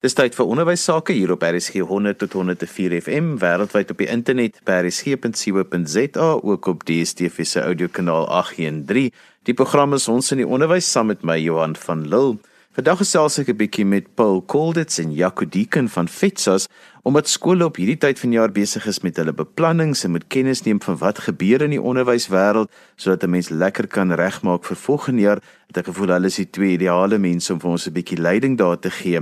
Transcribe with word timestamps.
Dis 0.00 0.14
tyd 0.16 0.32
vir 0.32 0.48
onderwys 0.48 0.80
sake 0.88 1.12
hier 1.12 1.28
op 1.34 1.42
RSG 1.44 1.82
100 1.84 2.16
tot 2.22 2.32
104 2.32 2.94
FM 3.02 3.34
wêreldwyd 3.42 3.90
op 3.92 3.98
die 4.00 4.06
internet 4.08 4.54
by 4.64 4.78
rsg.co.za 4.86 6.28
ook 6.40 6.68
op 6.72 6.86
DStv 6.88 7.44
se 7.44 7.60
audiokanaal 7.60 8.24
813. 8.32 9.10
Die 9.44 9.54
program 9.58 9.92
is 9.92 10.08
ons 10.08 10.32
in 10.32 10.40
die 10.40 10.46
onderwys 10.48 10.88
saam 10.88 11.12
met 11.12 11.20
my 11.20 11.36
Johan 11.36 11.76
van 11.76 12.06
Lille. 12.08 12.38
Vandag 12.72 13.02
gesels 13.02 13.36
ek 13.42 13.50
'n 13.52 13.58
bietjie 13.60 13.84
met 13.84 14.08
Paul 14.16 14.40
Colditz 14.46 15.02
en 15.04 15.12
Jaco 15.12 15.44
Deeken 15.44 15.92
van 15.92 16.08
Fetsas 16.08 16.68
omdat 17.04 17.28
skole 17.28 17.64
op 17.64 17.76
hierdie 17.76 18.00
tyd 18.00 18.18
van 18.18 18.32
jaar 18.32 18.52
besig 18.52 18.86
is 18.86 19.02
met 19.04 19.16
hulle 19.16 19.36
beplannings 19.36 20.04
en 20.04 20.16
moet 20.16 20.28
kennis 20.28 20.64
neem 20.64 20.80
van 20.80 20.96
wat 20.96 21.18
gebeur 21.28 21.60
in 21.60 21.76
die 21.76 21.82
onderwyswêreld 21.82 22.72
sodat 22.96 23.24
'n 23.24 23.30
mens 23.30 23.48
lekker 23.50 23.86
kan 23.86 24.12
regmaak 24.12 24.64
vir 24.64 24.76
volgende 24.76 25.22
jaar. 25.22 25.40
Het 25.66 25.76
ek 25.76 25.92
gevoel 25.92 26.08
hulle 26.08 26.26
is 26.26 26.36
die 26.36 26.50
twee 26.50 26.72
ideale 26.72 27.18
mense 27.18 27.52
om 27.52 27.60
vir 27.60 27.70
ons 27.70 27.86
'n 27.86 27.92
bietjie 27.92 28.18
leiding 28.18 28.56
daar 28.56 28.78
te 28.78 28.90
gee. 28.90 29.20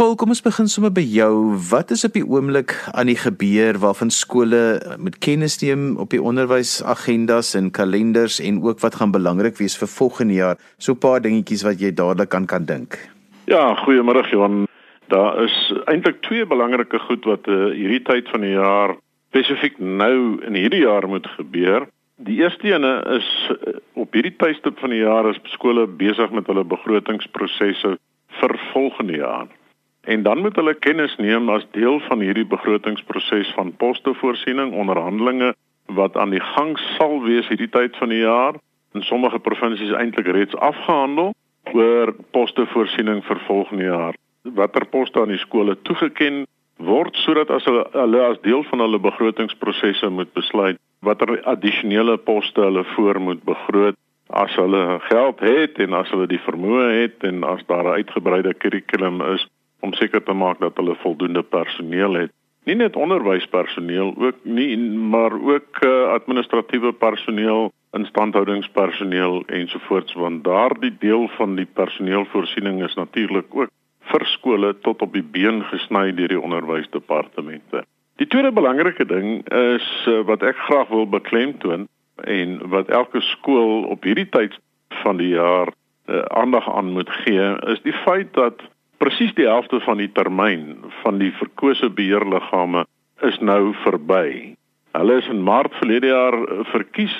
Paul, 0.00 0.14
kom 0.16 0.30
ons 0.32 0.40
begin 0.40 0.64
sommer 0.72 0.88
by 0.96 1.02
jou. 1.04 1.58
Wat 1.68 1.90
is 1.92 2.06
op 2.06 2.14
die 2.16 2.22
oomblik 2.24 2.72
aan 2.96 3.10
die 3.10 3.18
gebeur 3.20 3.76
waarvan 3.82 4.08
skole 4.08 4.60
met 4.96 5.18
kennis 5.20 5.58
neem 5.60 5.98
op 6.00 6.14
die 6.14 6.22
onderwysagendas 6.24 7.50
en 7.58 7.68
kalenders 7.68 8.38
en 8.40 8.62
ook 8.64 8.80
wat 8.80 8.96
gaan 8.96 9.12
belangrik 9.12 9.58
wees 9.58 9.76
vir 9.76 9.90
volgende 9.92 10.38
jaar? 10.38 10.56
So 10.78 10.94
'n 10.94 11.02
paar 11.04 11.20
dingetjies 11.20 11.66
wat 11.68 11.84
jy 11.84 11.92
dadelik 11.92 12.34
aan 12.34 12.46
kan 12.46 12.64
dink. 12.64 12.96
Ja, 13.44 13.76
goeiemôre 13.84 14.24
Johan. 14.30 14.66
Daar 15.12 15.44
is 15.44 15.74
eintlik 15.84 16.22
twee 16.22 16.46
belangrike 16.46 16.98
goed 16.98 17.24
wat 17.24 17.44
uh, 17.46 17.68
hierdie 17.76 18.02
tyd 18.02 18.28
van 18.32 18.40
die 18.40 18.56
jaar 18.56 18.96
spesifiek 19.28 19.78
nou 19.78 20.40
in 20.46 20.54
hierdie 20.54 20.88
jaar 20.88 21.08
moet 21.08 21.26
gebeur. 21.36 21.88
Die 22.16 22.40
eerste 22.40 22.72
ene 22.72 23.04
is 23.20 23.50
uh, 23.52 23.76
op 23.92 24.12
hierdie 24.12 24.36
tydstip 24.36 24.78
van 24.78 24.90
die 24.96 25.04
jaar 25.04 25.28
is 25.28 25.36
skole 25.44 25.86
besig 25.86 26.30
met 26.30 26.46
hulle 26.46 26.64
begrotingsprosesse 26.64 27.98
vir 28.40 28.60
volgende 28.72 29.16
jaar. 29.16 29.59
En 30.04 30.22
dan 30.22 30.38
moet 30.38 30.56
hulle 30.56 30.74
kennis 30.74 31.16
neem 31.16 31.48
as 31.48 31.66
deel 31.70 32.00
van 32.00 32.20
hierdie 32.20 32.46
begrotingsproses 32.46 33.52
van 33.54 33.76
postevoorsiening 33.76 34.72
onderhandelinge 34.72 35.54
wat 35.86 36.16
aan 36.16 36.30
die 36.30 36.44
gang 36.54 36.78
sal 36.96 37.20
wees 37.22 37.48
hierdie 37.48 37.68
tyd 37.68 37.96
van 37.96 38.08
die 38.08 38.22
jaar. 38.22 38.54
In 38.94 39.02
sommige 39.02 39.38
provinsies 39.38 39.92
eintlik 39.92 40.26
reeds 40.26 40.56
afgehandel 40.56 41.34
oor 41.72 42.14
postevoorsiening 42.30 43.24
vir 43.24 43.42
volgende 43.46 43.84
jaar. 43.84 44.16
Watter 44.42 44.86
poste 44.86 45.20
aan 45.20 45.34
die 45.34 45.42
skole 45.42 45.76
toegeken 45.82 46.46
word 46.80 47.16
sodat 47.16 47.50
as 47.50 47.64
hulle, 47.68 47.84
hulle 47.92 48.22
as 48.24 48.40
deel 48.40 48.62
van 48.70 48.80
hulle 48.80 48.98
begrotingsprosesse 48.98 50.08
moet 50.08 50.32
besluit 50.32 50.80
watter 51.04 51.40
addisionele 51.48 52.16
poste 52.16 52.60
hulle 52.60 52.84
voor 52.94 53.20
moet 53.20 53.42
begroot 53.44 53.96
as 54.42 54.54
hulle 54.56 54.98
geld 55.08 55.40
het 55.44 55.78
en 55.84 55.96
as 55.98 56.10
hulle 56.12 56.28
die 56.30 56.40
vermoë 56.44 56.88
het 57.02 57.24
en 57.28 57.44
as 57.44 57.64
daar 57.68 57.84
'n 57.84 58.00
uitgebreide 58.00 58.54
kurrikulum 58.54 59.20
is 59.34 59.46
om 59.80 59.92
seker 59.92 60.22
te 60.22 60.32
maak 60.32 60.60
dat 60.60 60.76
hulle 60.76 60.94
voldoende 61.02 61.42
personeel 61.42 62.14
het. 62.14 62.32
Nie 62.68 62.76
net 62.76 62.96
onderwyspersoneel 62.96 64.14
ook 64.16 64.44
nie, 64.44 64.76
maar 65.12 65.32
ook 65.32 65.84
uh, 65.84 66.12
administratiewe 66.12 66.92
personeel, 66.92 67.72
instandhoudingspersoneel 67.96 69.42
ensovoorts 69.46 70.12
want 70.14 70.44
daardie 70.44 70.92
deel 70.98 71.28
van 71.28 71.56
die 71.56 71.66
personeelvoorsiening 71.66 72.82
is 72.84 72.94
natuurlik 72.94 73.54
ook 73.54 73.72
vir 74.12 74.26
skole 74.26 74.74
tot 74.84 75.02
op 75.02 75.12
die 75.12 75.24
been 75.24 75.62
gesny 75.70 76.12
deur 76.14 76.28
die 76.28 76.40
onderwysdepartemente. 76.40 77.82
Die 78.20 78.26
tweede 78.26 78.52
belangrike 78.52 79.06
ding 79.06 79.40
is 79.48 79.88
uh, 80.06 80.20
wat 80.28 80.42
ek 80.46 80.58
graag 80.68 80.88
wil 80.92 81.08
beklemtoon 81.08 81.88
en 82.28 82.58
wat 82.68 82.92
elke 82.92 83.20
skool 83.32 83.86
op 83.88 84.04
hierdie 84.04 84.28
tyd 84.28 84.58
van 85.02 85.16
die 85.16 85.32
jaar 85.32 85.72
uh, 85.72 86.20
aandag 86.36 86.68
aan 86.68 86.92
moet 86.92 87.10
gee, 87.24 87.46
is 87.72 87.80
die 87.82 87.96
feit 88.04 88.34
dat 88.36 88.60
presies 89.00 89.32
die 89.38 89.48
helfte 89.48 89.80
van 89.80 90.00
die 90.00 90.10
termyn 90.12 90.84
van 91.00 91.18
die 91.22 91.32
verkose 91.38 91.88
beheerliggame 91.96 92.84
is 93.26 93.38
nou 93.40 93.72
verby. 93.84 94.54
Hulle 94.96 95.18
is 95.20 95.28
in 95.32 95.42
Maart 95.46 95.74
verlede 95.80 96.10
jaar 96.12 96.36
eh, 96.36 96.64
verkies 96.72 97.14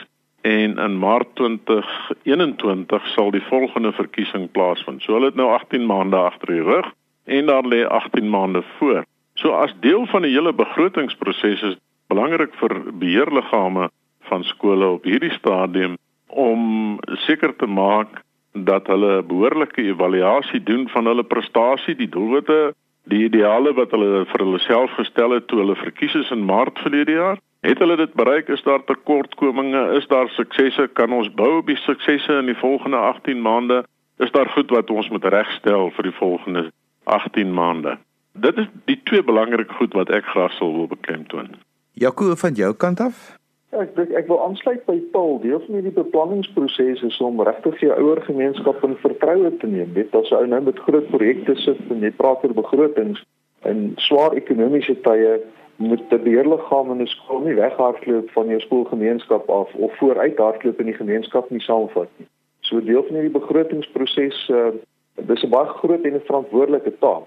en 0.49 0.79
in 0.81 0.99
Maart 1.01 1.35
2021 1.41 3.07
sal 3.15 3.33
die 3.33 3.45
volgende 3.49 3.93
verkiesing 3.97 4.49
plaasvind. 4.53 5.03
So 5.05 5.17
hulle 5.17 5.33
het 5.33 5.41
nou 5.41 5.51
18 5.55 5.87
maande 5.89 6.17
agter 6.21 6.55
die 6.57 6.65
rug 6.65 6.89
en 7.25 7.49
daar 7.49 7.69
lê 7.69 7.85
18 7.87 8.29
maande 8.29 8.63
voor. 8.79 9.05
So 9.35 9.57
as 9.57 9.75
deel 9.81 10.07
van 10.13 10.25
die 10.27 10.33
hele 10.33 10.53
begrotingsproses 10.53 11.63
is 11.73 11.77
belangrik 12.13 12.57
vir 12.61 12.77
beheerliggame 13.01 13.89
van 14.29 14.45
skole 14.45 14.97
op 14.99 15.07
hierdie 15.09 15.33
stadium 15.37 15.97
om 16.27 16.99
seker 17.27 17.55
te 17.57 17.67
maak 17.67 18.21
dat 18.53 18.87
hulle 18.87 19.23
behoorlike 19.23 19.83
evaluasie 19.83 20.63
doen 20.63 20.89
van 20.89 21.07
hulle 21.07 21.25
prestasie, 21.25 21.95
die 21.95 22.09
doelwitte, 22.09 22.75
die 23.05 23.25
ideale 23.25 23.73
wat 23.75 23.91
hulle 23.95 24.25
vir 24.31 24.45
hulle 24.45 24.59
self 24.65 24.91
gestel 24.99 25.35
het 25.37 25.47
toe 25.47 25.61
hulle 25.63 25.77
verkies 25.77 26.15
is 26.15 26.31
in 26.35 26.45
Maart 26.45 26.79
verlede 26.79 27.17
jaar. 27.19 27.39
Het 27.61 27.79
hulle 27.79 27.97
dit 27.97 28.13
bereik? 28.17 28.49
Is 28.49 28.63
daar 28.63 28.85
tekortkominge? 28.85 29.83
Is 29.99 30.07
daar 30.09 30.29
suksesse? 30.29 30.89
Kan 30.93 31.13
ons 31.13 31.29
bou 31.35 31.59
op 31.59 31.67
die 31.67 31.77
suksesse 31.77 32.39
in 32.41 32.49
die 32.49 32.57
volgende 32.57 32.97
18 32.97 33.43
maande? 33.43 33.83
Is 34.17 34.31
daar 34.31 34.49
goed 34.49 34.71
wat 34.71 34.91
ons 34.91 35.09
moet 35.09 35.25
regstel 35.25 35.91
vir 35.97 36.09
die 36.09 36.17
volgende 36.17 36.71
18 37.05 37.53
maande? 37.53 37.99
Dit 38.33 38.59
is 38.59 38.69
die 38.85 39.01
twee 39.05 39.23
belangrike 39.25 39.75
goed 39.75 39.93
wat 39.93 40.11
ek 40.15 40.25
graag 40.25 40.53
sou 40.57 40.71
wil 40.73 40.89
beklemtoon. 40.89 41.53
Jaco 41.93 42.35
van 42.37 42.55
jou 42.55 42.73
kant 42.75 43.01
af? 43.01 43.40
Ja, 43.71 43.85
ek 43.85 43.99
ek 44.19 44.27
wil 44.27 44.41
aansluit 44.43 44.83
by 44.89 44.97
Paul. 45.15 45.37
Deel 45.45 45.61
van 45.63 45.77
hierdie 45.79 45.95
beplanningsproses 45.95 47.05
is 47.07 47.19
om 47.23 47.39
regtig 47.47 47.79
jou 47.85 47.93
ouer 48.03 48.19
gemeenskap 48.27 48.83
in 48.87 48.97
vertroue 48.99 49.53
te 49.63 49.71
neem. 49.71 49.93
Weet 49.95 50.15
as 50.19 50.31
'n 50.31 50.41
ou 50.41 50.47
nou 50.47 50.61
met 50.69 50.79
groot 50.87 51.07
projekte 51.11 51.55
sit 51.55 51.79
en 51.91 52.03
jy 52.03 52.11
praat 52.11 52.43
oor 52.45 52.55
begrotings 52.55 53.23
en 53.63 53.93
swaar 53.97 54.35
ekonomiese 54.35 54.97
tye 55.07 55.39
moet 55.77 56.03
die 56.11 56.19
beheerliggaam 56.19 56.91
in 56.91 57.03
'n 57.03 57.07
skool 57.07 57.41
nie 57.47 57.55
weghardloop 57.55 58.31
van 58.31 58.49
jou 58.49 58.61
skoolgemeenskap 58.61 59.51
af 59.51 59.75
of 59.75 59.97
vooruit 59.99 60.39
hardloop 60.39 60.81
in 60.81 60.87
die 60.87 61.01
gemeenskap 61.03 61.51
nie 61.51 61.61
saamvat 61.61 62.09
nie. 62.19 62.27
So 62.61 62.81
deel 62.81 63.03
van 63.03 63.15
hierdie 63.17 63.39
begrotingsproses 63.39 64.49
uh, 64.51 64.71
dis 65.15 65.45
'n 65.45 65.51
baie 65.51 65.67
groot 65.67 66.05
en 66.05 66.15
'n 66.15 66.27
verantwoordelike 66.27 66.99
taak. 66.99 67.27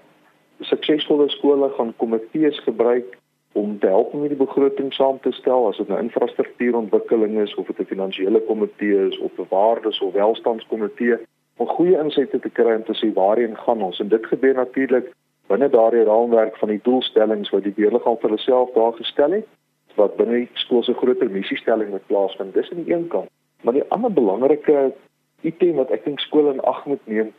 Suksesvolle 0.60 1.28
skole 1.28 1.70
gaan 1.70 1.94
komitees 1.96 2.58
gebruik 2.68 3.16
om 3.54 3.78
te 3.78 3.86
help 3.86 4.14
om 4.14 4.20
hierdie 4.20 4.38
begroting 4.38 4.92
saam 4.92 5.20
te 5.22 5.32
stel 5.32 5.68
as 5.68 5.76
dit 5.76 5.88
'n 5.88 6.04
infrastruktuurontwikkeling 6.06 7.38
is 7.42 7.54
of 7.54 7.66
dit 7.66 7.78
'n 7.80 7.92
finansiële 7.92 8.40
komitee 8.50 9.06
is 9.08 9.18
of 9.18 9.38
'n 9.38 9.46
waardes 9.48 10.00
of 10.00 10.12
welstandskomitee 10.12 11.16
om 11.56 11.66
goeie 11.66 11.98
insette 11.98 12.38
te 12.40 12.50
kry 12.50 12.74
om 12.74 12.84
te 12.84 12.96
sê 12.98 13.12
waarheen 13.12 13.56
gaan 13.56 13.82
ons. 13.82 14.00
En 14.00 14.08
dit 14.08 14.26
gebeur 14.26 14.54
natuurlik 14.54 15.12
binne 15.46 15.68
daardie 15.70 16.04
raamwerk 16.04 16.56
van 16.56 16.68
die 16.68 16.80
doelstellings 16.82 17.50
wat 17.50 17.62
die 17.62 17.72
beheerliggaam 17.72 18.18
vir 18.18 18.28
hulself 18.28 18.72
daar 18.74 18.92
gestel 18.92 19.30
het 19.30 19.46
wat 19.94 20.16
binne 20.16 20.34
die 20.34 20.48
skool 20.52 20.82
se 20.82 20.94
groter 20.94 21.30
missiestelling 21.30 21.90
moet 21.90 22.06
plaasvind. 22.06 22.54
Dis 22.54 22.70
aan 22.70 22.82
die 22.82 22.94
een 22.94 23.08
kant. 23.08 23.28
Maar 23.62 23.72
die 23.72 23.88
ander 23.88 24.12
belangrike 24.12 24.92
item 25.40 25.76
wat 25.76 25.90
ek 25.90 26.04
dink 26.04 26.20
skole 26.20 26.52
in 26.52 26.60
ag 26.60 26.86
moet 26.86 27.06
neem 27.06 27.32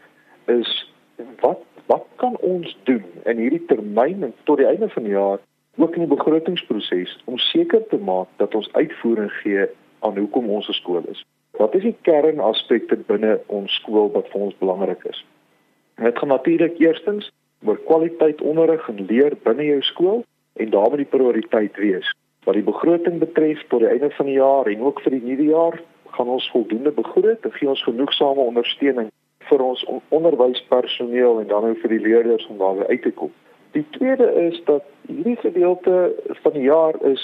is 0.46 0.94
wat 1.42 1.60
wat 1.86 2.06
kan 2.16 2.38
ons 2.42 2.78
doen 2.84 3.04
in 3.26 3.38
hierdie 3.38 3.66
termyn 3.66 4.24
en 4.24 4.34
tot 4.44 4.58
die 4.58 4.68
einde 4.68 4.90
van 4.90 5.04
die 5.04 5.12
jaar 5.12 5.40
ook 5.76 5.96
in 5.96 6.06
die 6.06 6.16
begrotingsproses 6.16 7.18
om 7.26 7.38
seker 7.38 7.88
te 7.88 7.98
maak 7.98 8.28
dat 8.36 8.56
ons 8.56 8.70
uitvoering 8.74 9.32
gee 9.32 9.66
aan 10.00 10.18
hoekom 10.18 10.50
ons 10.50 10.68
'n 10.70 10.74
skool 10.82 11.04
is. 11.12 11.26
Wat 11.58 11.76
is 11.76 11.82
die 11.82 11.96
kernaspekte 12.02 12.96
binne 12.96 13.40
ons 13.48 13.74
skool 13.74 14.12
wat 14.12 14.28
vir 14.32 14.42
ons 14.42 14.58
belangrik 14.58 15.04
is? 15.04 15.26
Dit 15.96 16.18
gaan 16.20 16.28
natuurlik 16.28 16.80
eerstens 16.80 17.32
oor 17.64 17.78
kwaliteit 17.88 18.42
onderrig 18.42 18.90
en 18.90 19.06
leer 19.06 19.38
binne 19.44 19.66
jou 19.66 19.82
skool 19.82 20.24
en 20.54 20.70
daarmee 20.70 20.98
die 20.98 21.14
prioriteit 21.18 21.78
wees. 21.78 22.12
Wat 22.44 22.54
die 22.54 22.64
begroting 22.64 23.20
betref 23.20 23.64
tot 23.68 23.80
die 23.80 23.90
einde 23.90 24.10
van 24.10 24.26
die 24.26 24.38
jaar 24.38 24.68
en 24.68 24.82
ook 24.82 25.02
vir 25.02 25.12
die 25.12 25.24
nuwe 25.24 25.44
jaar, 25.44 25.82
gaan 26.16 26.28
ons 26.28 26.50
voldoende 26.52 26.92
begroot 26.92 27.46
en 27.46 27.52
gee 27.52 27.70
ons 27.70 27.84
genoegsame 27.84 28.42
ondersteuning 28.42 29.10
vir 29.50 29.62
ons 29.62 29.86
onderwyspersoneel 30.10 31.40
en 31.40 31.48
dan 31.48 31.66
ook 31.70 31.82
vir 31.84 31.90
die 31.90 32.04
leerders 32.08 32.48
om 32.48 32.58
daarby 32.58 32.88
uit 32.90 33.02
te 33.02 33.12
kom. 33.12 33.32
Die 33.76 33.86
tweede 33.90 34.32
is 34.34 34.62
dat 34.64 34.84
hierdie 35.08 35.36
gedeelte 35.36 36.16
van 36.28 36.52
die 36.52 36.62
jaar 36.62 36.96
is 37.04 37.24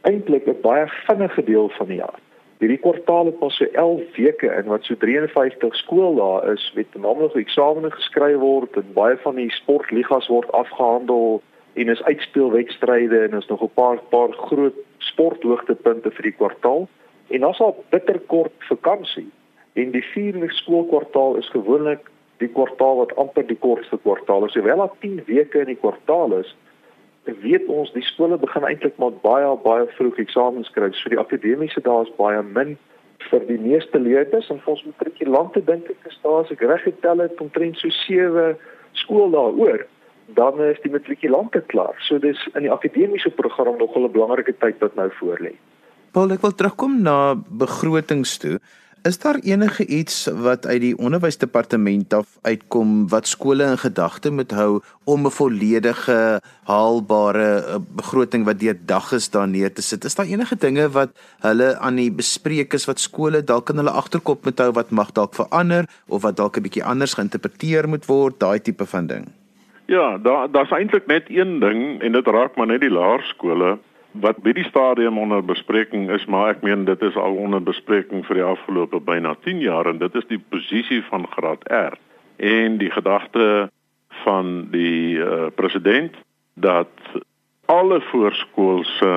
eintlik 0.00 0.46
'n 0.46 0.60
baie 0.60 0.86
vinnige 1.06 1.44
deel 1.44 1.68
van 1.68 1.86
die 1.86 1.96
jaar. 1.96 2.18
Hierdie 2.58 2.80
kwartaal 2.82 3.24
het 3.24 3.38
pas 3.38 3.56
so 3.56 3.64
11 3.64 4.16
weke 4.16 4.46
in 4.46 4.64
wat 4.64 4.84
so 4.84 4.96
53 4.96 5.76
skooldae 5.76 6.52
is 6.52 6.72
met 6.74 6.94
naamlik 6.94 7.34
eksamene 7.34 7.90
geskryf 7.90 8.38
word 8.42 8.76
en 8.76 8.92
baie 8.98 9.16
van 9.16 9.34
die 9.34 9.50
sportligas 9.50 10.26
word 10.26 10.52
afgehandel 10.52 11.42
en 11.74 11.88
is 11.88 12.02
uitspelwedstryde 12.02 13.18
en 13.22 13.38
is 13.38 13.46
nog 13.46 13.62
'n 13.62 13.74
paar 13.74 13.98
paar 14.10 14.32
groot 14.32 14.74
sporthoogtepunte 14.98 16.10
vir 16.10 16.22
die 16.22 16.36
kwartaal. 16.40 16.88
En 17.28 17.40
dan 17.40 17.54
sal 17.54 17.84
bitter 17.90 18.18
kort 18.26 18.58
vakansie. 18.58 19.30
En 19.72 19.90
die 19.90 20.04
vierde 20.04 20.50
skoolkwartaal 20.50 21.36
is 21.36 21.48
gewoonlik 21.48 22.10
die 22.38 22.48
kwartaal 22.48 22.96
wat 22.96 23.16
amper 23.16 23.46
die 23.46 23.58
kortste 23.58 23.98
kwartaal 24.02 24.46
is. 24.46 24.54
Hoewel 24.54 24.82
daar 24.84 24.96
10 25.00 25.22
weke 25.26 25.60
in 25.60 25.72
die 25.72 25.80
kwartaal 25.80 26.38
is, 26.40 26.54
weet 27.24 27.66
ons 27.66 27.90
die 27.92 28.04
skole 28.06 28.38
begin 28.38 28.66
eintlik 28.68 28.98
maar 29.02 29.14
baie 29.22 29.48
baie 29.64 29.86
vroeg 29.96 30.18
eksamens 30.22 30.70
skryf. 30.70 30.94
So 30.94 31.10
die 31.10 31.18
akademiese 31.20 31.82
dae 31.82 32.04
is 32.04 32.12
baie 32.18 32.42
min 32.42 32.76
vir 33.30 33.42
die 33.48 33.58
meeste 33.58 33.98
leerders 33.98 34.50
en 34.52 34.60
vir 34.62 34.74
ons 34.76 34.84
matrikulante 34.86 35.62
dink 35.66 35.90
ek 35.90 36.10
is 36.10 36.18
daar 36.22 36.44
as 36.44 36.52
ek 36.54 36.62
reg 36.62 36.84
getel 36.84 37.24
het 37.24 37.40
omtrent 37.42 37.80
so 37.80 37.90
7 38.04 38.54
skooldae 39.02 39.54
oor 39.58 39.86
dan 40.38 40.60
is 40.62 40.78
die 40.82 40.90
matrikulante 40.90 41.62
klaar. 41.70 41.94
So 42.06 42.18
dis 42.18 42.38
in 42.54 42.66
die 42.66 42.72
akademiese 42.72 43.30
program 43.30 43.78
nog 43.78 43.96
'n 43.96 44.10
belangrike 44.12 44.54
tyd 44.58 44.78
wat 44.80 44.94
nou 44.94 45.10
voorlê. 45.20 45.54
Paul, 46.12 46.32
ek 46.32 46.40
wil 46.40 46.54
terugkom 46.54 47.02
na 47.02 47.34
begrotings 47.34 48.38
toe. 48.38 48.58
Is 49.06 49.18
daar 49.18 49.36
enige 49.42 49.86
iets 49.86 50.26
wat 50.26 50.66
uit 50.66 50.80
die 50.80 50.96
onderwysdepartement 50.98 52.14
af 52.14 52.26
uitkom 52.42 53.08
wat 53.08 53.28
skole 53.30 53.68
in 53.70 53.78
gedagte 53.78 54.32
moet 54.34 54.50
hou 54.50 54.80
om 55.04 55.26
'n 55.26 55.30
volledige 55.30 56.40
haalbare 56.64 57.50
eh, 57.54 57.76
begroting 58.00 58.44
wat 58.44 58.58
deur 58.58 58.78
dag 58.86 59.12
is 59.12 59.30
daar 59.30 59.48
neer 59.48 59.72
te 59.72 59.82
sit? 59.82 60.04
Is 60.04 60.14
daar 60.14 60.26
enige 60.26 60.56
dinge 60.56 60.88
wat 60.90 61.10
hulle 61.40 61.78
aan 61.78 61.94
die 61.94 62.10
bespreek 62.10 62.72
is 62.72 62.84
wat 62.84 63.00
skole 63.00 63.44
dalk 63.44 63.70
in 63.70 63.76
hulle 63.76 63.90
agterkop 63.90 64.44
moet 64.44 64.58
hou 64.58 64.72
wat 64.72 64.90
mag 64.90 65.12
dalk 65.12 65.34
verander 65.34 65.84
of 66.06 66.22
wat 66.22 66.36
dalk 66.36 66.56
'n 66.56 66.62
bietjie 66.62 66.84
anders 66.84 67.14
geïnterpreteer 67.14 67.88
moet 67.88 68.06
word, 68.06 68.40
daai 68.40 68.60
tipe 68.60 68.86
van 68.86 69.06
ding? 69.06 69.28
Ja, 69.86 70.18
daar 70.18 70.50
daar's 70.50 70.70
eintlik 70.70 71.06
net 71.06 71.24
een 71.28 71.60
ding 71.60 72.02
en 72.02 72.12
dit 72.12 72.26
raak 72.26 72.56
maar 72.56 72.66
net 72.66 72.80
die 72.80 72.90
laerskole 72.90 73.78
wat 74.20 74.40
by 74.44 74.52
die 74.56 74.66
stadium 74.68 75.18
onder 75.18 75.44
bespreking 75.44 76.10
is, 76.10 76.24
maar 76.30 76.54
ek 76.54 76.62
meen 76.66 76.84
dit 76.88 77.02
is 77.02 77.16
al 77.16 77.36
onder 77.36 77.62
bespreking 77.62 78.24
vir 78.26 78.40
die 78.40 78.46
afgelope 78.46 79.00
byna 79.00 79.34
10 79.44 79.60
jaar 79.64 79.88
en 79.90 79.98
dit 79.98 80.14
is 80.14 80.26
die 80.30 80.40
posisie 80.52 81.02
van 81.10 81.26
graad 81.36 81.64
R 81.70 81.96
en 82.36 82.78
die 82.78 82.90
gedagte 82.90 83.68
van 84.24 84.68
die 84.72 85.18
uh, 85.18 85.48
president 85.54 86.16
dat 86.54 86.92
alle 87.66 88.00
voorskoolse 88.00 89.12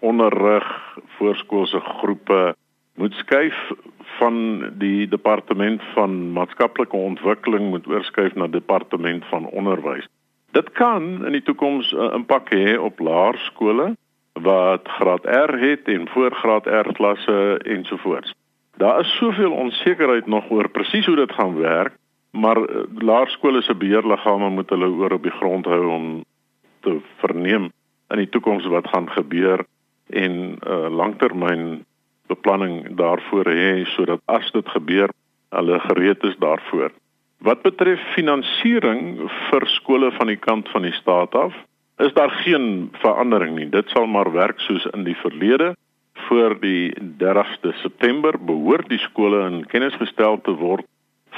onderrig, 0.00 0.66
voorskoolse 1.18 1.80
groepe 1.80 2.54
moet 2.94 3.14
skuif 3.14 3.56
van 4.18 4.36
die 4.78 5.08
departement 5.08 5.82
van 5.94 6.32
maatskaplike 6.32 6.96
ontwikkeling 6.96 7.68
moet 7.70 7.88
oorskuif 7.88 8.34
na 8.34 8.46
departement 8.46 9.24
van 9.32 9.46
onderwys. 9.46 10.06
Dit 10.52 10.72
kan 10.72 11.26
in 11.26 11.32
die 11.32 11.42
toekoms 11.42 11.92
'n 11.92 12.14
impak 12.14 12.54
hê 12.54 12.76
op 12.78 12.98
laerskole 12.98 13.96
wat 14.32 14.88
graad 14.88 15.24
R 15.24 15.58
het 15.58 15.88
en 15.88 16.08
voorgraad 16.08 16.66
R 16.66 16.92
klasse 16.92 17.58
ensovoorts. 17.64 18.34
Daar 18.76 19.00
is 19.00 19.16
soveel 19.16 19.52
onsekerheid 19.52 20.26
nog 20.26 20.50
oor 20.50 20.68
presies 20.68 21.06
hoe 21.06 21.16
dit 21.16 21.32
gaan 21.32 21.56
werk, 21.56 21.92
maar 22.30 22.58
uh, 22.58 22.82
laerskole 22.94 23.62
se 23.62 23.74
beheerliggame 23.74 24.48
moet 24.48 24.70
hulle 24.70 24.88
oor 24.88 25.12
op 25.12 25.22
die 25.22 25.32
grond 25.32 25.64
hou 25.64 25.86
om 25.86 26.24
te 26.80 26.98
verneem 27.16 27.70
in 28.12 28.16
die 28.16 28.28
toekoms 28.28 28.66
wat 28.66 28.88
gaan 28.88 29.10
gebeur 29.10 29.64
en 30.06 30.32
'n 30.32 30.58
uh, 30.68 30.88
langtermyn 30.90 31.84
beplanning 32.26 32.96
daarvoor 32.96 33.48
hê 33.48 33.84
sodat 33.84 34.20
as 34.24 34.50
dit 34.52 34.68
gebeur, 34.68 35.10
hulle 35.50 35.80
gereed 35.80 36.22
is 36.22 36.36
daarvoor. 36.38 36.90
Wat 37.44 37.62
betref 37.62 38.00
finansiering 38.14 39.28
vir 39.50 39.66
skole 39.76 40.10
van 40.16 40.30
die 40.32 40.40
kant 40.40 40.68
van 40.72 40.86
die 40.86 40.94
staat 40.96 41.34
af, 41.34 41.54
is 41.98 42.12
daar 42.12 42.30
geen 42.30 42.90
verandering 43.02 43.56
nie. 43.56 43.68
Dit 43.68 43.88
sal 43.92 44.06
maar 44.06 44.32
werk 44.32 44.60
soos 44.60 44.86
in 44.92 45.04
die 45.04 45.16
verlede. 45.16 45.74
Voor 46.28 46.56
die 46.60 46.92
30ste 47.20 47.72
September 47.82 48.38
behoort 48.38 48.88
die 48.88 49.00
skole 49.04 49.44
in 49.46 49.66
kennis 49.66 49.94
gestel 50.00 50.40
te 50.40 50.56
word 50.56 50.84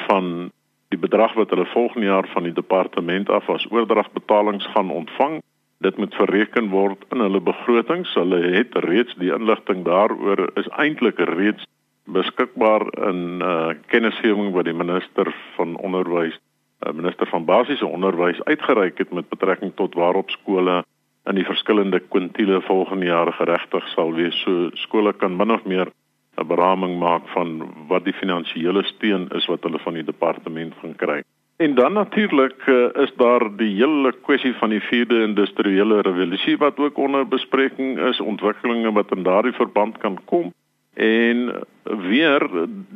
van 0.06 0.50
die 0.88 0.98
bedrag 0.98 1.34
wat 1.34 1.50
hulle 1.50 1.66
volgende 1.74 2.06
jaar 2.06 2.28
van 2.32 2.46
die 2.46 2.54
departement 2.54 3.30
af 3.30 3.50
as 3.50 3.66
oordragbetalings 3.70 4.66
gaan 4.74 4.90
ontvang. 4.90 5.40
Dit 5.84 5.98
moet 5.98 6.14
bereken 6.16 6.70
word 6.70 7.04
in 7.14 7.20
hulle 7.22 7.40
begrotings. 7.40 8.14
Hulle 8.14 8.40
het 8.54 8.74
reeds 8.86 9.14
die 9.18 9.34
inligting 9.34 9.84
daaroor 9.86 10.46
is 10.58 10.70
eintlik 10.78 11.18
reeds 11.18 11.66
beskikbaar 12.12 12.84
in 13.08 13.42
uh, 13.42 13.74
kennisgewing 13.92 14.52
wat 14.54 14.64
die 14.64 14.76
minister 14.76 15.28
van 15.56 15.76
onderwys, 15.76 16.38
uh, 16.86 16.92
minister 16.92 17.28
van 17.28 17.44
basiese 17.44 17.86
onderwys 17.86 18.42
uitgereik 18.44 18.98
het 18.98 19.12
met 19.12 19.28
betrekking 19.28 19.74
tot 19.76 19.94
waarop 19.94 20.30
skole 20.30 20.82
in 21.28 21.36
die 21.36 21.44
verskillende 21.44 22.00
kwintiele 22.00 22.60
volgende 22.64 23.06
jaar 23.06 23.32
geregtig 23.32 23.88
sal 23.94 24.12
wees. 24.16 24.36
So 24.44 24.70
skole 24.74 25.12
kan 25.12 25.36
min 25.36 25.52
of 25.52 25.64
meer 25.64 25.92
'n 26.38 26.46
beraming 26.46 26.98
maak 26.98 27.28
van 27.28 27.74
wat 27.88 28.04
die 28.04 28.12
finansiële 28.12 28.82
steun 28.82 29.28
is 29.34 29.46
wat 29.46 29.62
hulle 29.62 29.78
van 29.78 29.94
die 29.94 30.04
departement 30.04 30.74
gaan 30.80 30.96
kry. 30.96 31.22
En 31.58 31.74
dan 31.74 31.92
natuurlik 31.92 32.66
uh, 32.66 33.02
is 33.02 33.12
daar 33.16 33.56
die 33.56 33.74
hele 33.74 34.12
kwessie 34.22 34.54
van 34.54 34.70
die 34.70 34.80
vierde 34.80 35.22
industriële 35.22 36.00
revolusie 36.00 36.56
wat 36.56 36.78
ook 36.78 36.98
onder 36.98 37.28
bespreking 37.28 37.98
is, 37.98 38.20
ontwikkelinge 38.20 38.92
wat 38.92 39.10
in 39.16 39.22
daardie 39.22 39.52
verband 39.52 39.98
kan 39.98 40.18
kom. 40.24 40.52
En 40.94 41.66
weer 42.00 42.44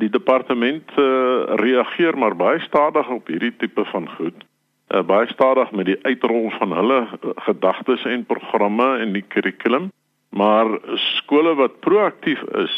die 0.01 0.09
departement 0.09 0.89
uh, 0.97 1.43
reageer 1.59 2.17
maar 2.17 2.35
baie 2.35 2.59
stadig 2.59 3.09
op 3.09 3.27
hierdie 3.27 3.53
tipe 3.57 3.85
van 3.85 4.09
goed. 4.17 4.45
Uh, 4.89 5.01
baie 5.01 5.27
stadig 5.27 5.71
met 5.71 5.85
die 5.85 5.99
uitrol 6.01 6.49
van 6.59 6.73
hulle 6.75 6.99
uh, 7.07 7.33
gedagtes 7.47 8.05
en 8.05 8.25
programme 8.25 8.97
en 8.97 9.13
die 9.13 9.25
kurrikulum. 9.27 9.91
Maar 10.29 10.79
skole 10.95 11.55
wat 11.55 11.79
proaktief 11.79 12.41
is, 12.57 12.73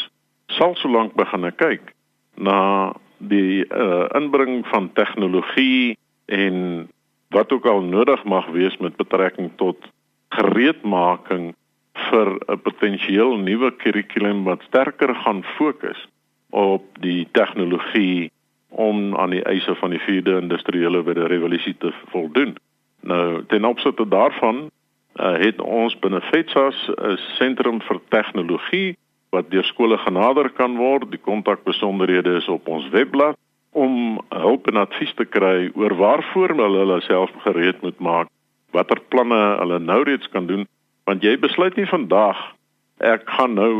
sal 0.46 0.74
solank 0.76 1.14
begin 1.16 1.48
kyk 1.56 1.92
na 2.36 2.92
die 3.18 3.64
uh, 3.64 4.06
inbring 4.14 4.66
van 4.68 4.90
tegnologie 4.92 5.96
en 6.26 6.88
wat 7.32 7.52
ook 7.52 7.66
al 7.66 7.80
nodig 7.82 8.24
mag 8.24 8.46
wees 8.54 8.76
met 8.76 8.96
betrekking 8.96 9.50
tot 9.56 9.88
gereedmaking 10.36 11.54
vir 12.10 12.28
'n 12.48 12.60
potensieel 12.60 13.36
nuwe 13.36 13.70
kurrikulum 13.80 14.44
wat 14.44 14.62
sterker 14.68 15.14
gaan 15.14 15.42
fokus 15.56 16.06
op 16.50 16.84
die 17.00 17.28
tegnologie 17.32 18.30
om 18.68 19.16
aan 19.16 19.30
die 19.30 19.42
eise 19.44 19.74
van 19.74 19.90
die 19.90 20.00
vierde 20.00 20.40
industriële 20.40 21.02
revolusie 21.26 21.76
te 21.78 21.92
voldoen. 22.12 22.56
Nou 23.00 23.44
ten 23.46 23.64
opsigte 23.64 24.08
daarvan 24.08 24.70
uh, 25.14 25.38
het 25.38 25.60
ons 25.60 25.98
binne 25.98 26.20
FETSAS 26.20 26.90
'n 26.96 27.16
sentrum 27.38 27.80
vir 27.80 28.00
tegnologie 28.08 28.96
wat 29.30 29.50
deur 29.50 29.64
skole 29.64 29.98
genader 29.98 30.50
kan 30.50 30.76
word. 30.76 31.10
Die 31.10 31.20
kontakbesonderhede 31.20 32.36
is 32.36 32.48
op 32.48 32.68
ons 32.68 32.88
webblad 32.88 33.36
om 33.70 34.20
hulp 34.28 34.68
en 34.68 34.76
advies 34.76 35.14
te 35.14 35.24
kry 35.24 35.70
oor 35.74 35.94
waarvoor 35.96 36.48
hulle 36.48 36.78
hulle 36.78 37.00
self 37.00 37.30
gereed 37.44 37.82
moet 37.82 37.98
maak, 37.98 38.28
watter 38.72 39.00
planne 39.08 39.40
hulle 39.60 39.78
nou 39.78 40.02
reeds 40.02 40.28
kan 40.28 40.46
doen 40.46 40.66
want 41.06 41.22
jy 41.22 41.36
besluit 41.38 41.76
nie 41.78 41.88
vandag 41.88 42.38
ek 43.04 43.26
gaan 43.36 43.54
nou 43.54 43.72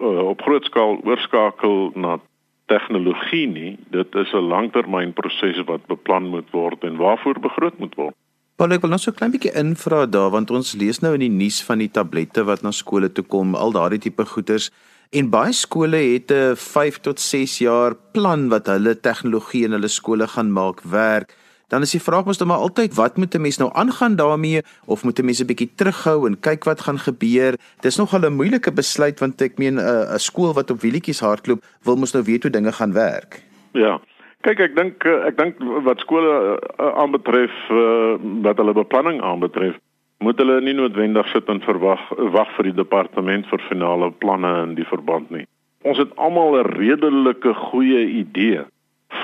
uh, 0.00 0.28
op 0.28 0.42
groot 0.42 0.64
skaal 0.64 1.00
oorskakel 1.04 1.90
na 1.94 2.18
tegnologie 2.66 3.46
nie. 3.46 3.78
Dit 3.90 4.14
is 4.14 4.32
'n 4.32 4.48
langtermynproses 4.48 5.64
wat 5.64 5.86
beplan 5.86 6.28
moet 6.28 6.50
word 6.50 6.84
en 6.84 6.96
waarvoor 6.96 7.40
begroot 7.40 7.78
moet 7.78 7.94
word. 7.94 8.14
Paul 8.56 8.72
ek 8.72 8.80
wil 8.80 8.90
nou 8.90 8.98
so 8.98 9.10
'n 9.10 9.14
klein 9.14 9.32
bietjie 9.32 9.54
invra 9.54 10.06
daar 10.06 10.30
want 10.30 10.50
ons 10.50 10.74
lees 10.74 11.00
nou 11.00 11.14
in 11.14 11.20
die 11.20 11.36
nuus 11.42 11.62
van 11.62 11.78
die 11.78 11.90
tablette 11.90 12.44
wat 12.44 12.62
na 12.62 12.70
skole 12.70 13.12
toe 13.12 13.24
kom 13.24 13.54
al 13.54 13.72
daardie 13.72 13.98
tipe 13.98 14.24
goeders. 14.24 14.70
En 15.12 15.30
baie 15.30 15.52
skole 15.52 15.96
het 15.96 16.30
'n 16.30 16.56
5 16.56 17.00
tot 17.00 17.20
6 17.20 17.58
jaar 17.58 17.94
plan 18.12 18.48
wat 18.48 18.66
hulle 18.66 19.00
tegnologie 19.00 19.64
in 19.64 19.72
hulle 19.72 19.88
skole 19.88 20.26
gaan 20.26 20.52
maak 20.52 20.80
werk 20.82 21.34
dan 21.68 21.82
is 21.82 21.90
die 21.90 22.02
vraag 22.02 22.24
mos 22.24 22.38
dan 22.38 22.48
maar 22.48 22.64
altyd 22.64 22.94
wat 22.94 23.16
moet 23.16 23.34
'n 23.34 23.40
mens 23.40 23.58
nou 23.58 23.70
aangaan 23.72 24.16
daarmee 24.16 24.62
of 24.86 25.04
moet 25.04 25.18
'n 25.18 25.24
mens 25.24 25.40
'n 25.40 25.46
bietjie 25.46 25.74
terughou 25.74 26.26
en 26.26 26.40
kyk 26.40 26.64
wat 26.64 26.80
gaan 26.80 26.98
gebeur? 26.98 27.54
Dis 27.80 27.96
nog 27.96 28.14
al 28.14 28.24
'n 28.24 28.36
moeilike 28.36 28.72
besluit 28.72 29.20
want 29.20 29.40
ek 29.40 29.58
meen 29.58 29.76
'n 29.76 30.14
'n 30.14 30.18
skool 30.18 30.52
wat 30.54 30.70
op 30.70 30.80
wielietjies 30.80 31.20
hardloop 31.20 31.64
wil 31.82 31.96
mos 31.96 32.12
nou 32.12 32.24
weet 32.24 32.42
hoe 32.42 32.52
dinge 32.52 32.72
gaan 32.72 32.92
werk. 32.92 33.42
Ja. 33.72 34.00
Kyk 34.40 34.60
ek 34.60 34.76
dink 34.76 35.04
eh, 35.04 35.26
ek 35.26 35.36
dink 35.36 35.56
wat 35.84 35.98
skole 35.98 36.60
uh, 36.78 37.00
aanbetref 37.00 37.54
uh, 37.70 38.16
wat 38.44 38.56
hulle 38.60 38.72
beplanning 38.72 39.22
aanbetref 39.22 39.74
moet 40.18 40.38
hulle 40.38 40.60
nie 40.60 40.74
noodwendig 40.76 41.28
sit 41.32 41.48
en 41.48 41.60
verwag 41.64 42.00
wag 42.16 42.50
vir 42.56 42.68
die 42.68 42.76
departement 42.76 43.46
vir 43.46 43.62
finale 43.68 44.10
planne 44.10 44.52
in 44.62 44.74
die 44.74 44.86
verband 44.88 45.30
nie. 45.30 45.46
Ons 45.84 45.98
het 45.98 46.12
almal 46.16 46.60
'n 46.60 46.70
redelike 46.76 47.54
goeie 47.54 48.04
idee 48.20 48.64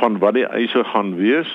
van 0.00 0.18
wat 0.18 0.34
die 0.34 0.48
eise 0.48 0.84
gaan 0.84 1.16
wees 1.16 1.50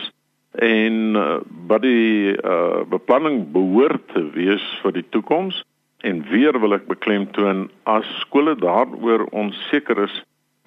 en 0.64 1.16
uh, 1.16 1.40
wat 1.68 1.82
die 1.82 2.36
uh, 2.36 2.84
beplanning 2.90 3.52
behoort 3.52 4.08
te 4.14 4.24
wees 4.36 4.64
vir 4.84 4.96
die 5.00 5.06
toekoms 5.16 5.64
en 6.06 6.22
weer 6.30 6.60
wil 6.62 6.78
ek 6.78 6.88
beklemtoon 6.88 7.68
as 7.90 8.08
skole 8.22 8.56
daaroor 8.60 9.26
onseker 9.32 10.06
is 10.06 10.16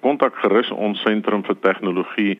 kontak 0.05 0.35
gerus 0.43 0.71
ons 0.71 1.01
sentrum 1.05 1.43
vir 1.47 1.57
tegnologie 1.63 2.37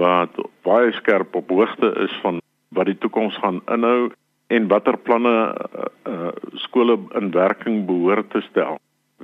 wat 0.00 0.38
baie 0.64 0.92
skerp 1.00 1.34
op 1.36 1.50
hoogte 1.52 1.92
is 2.04 2.14
van 2.22 2.40
wat 2.74 2.88
die 2.90 2.98
toekoms 2.98 3.36
gaan 3.42 3.60
inhou 3.70 4.12
en 4.54 4.68
watter 4.68 4.96
planne 4.96 5.34
uh, 5.50 5.88
uh, 6.08 6.32
skole 6.66 6.98
in 7.20 7.30
werking 7.34 7.84
behoort 7.88 8.30
te 8.30 8.44
stel 8.50 8.78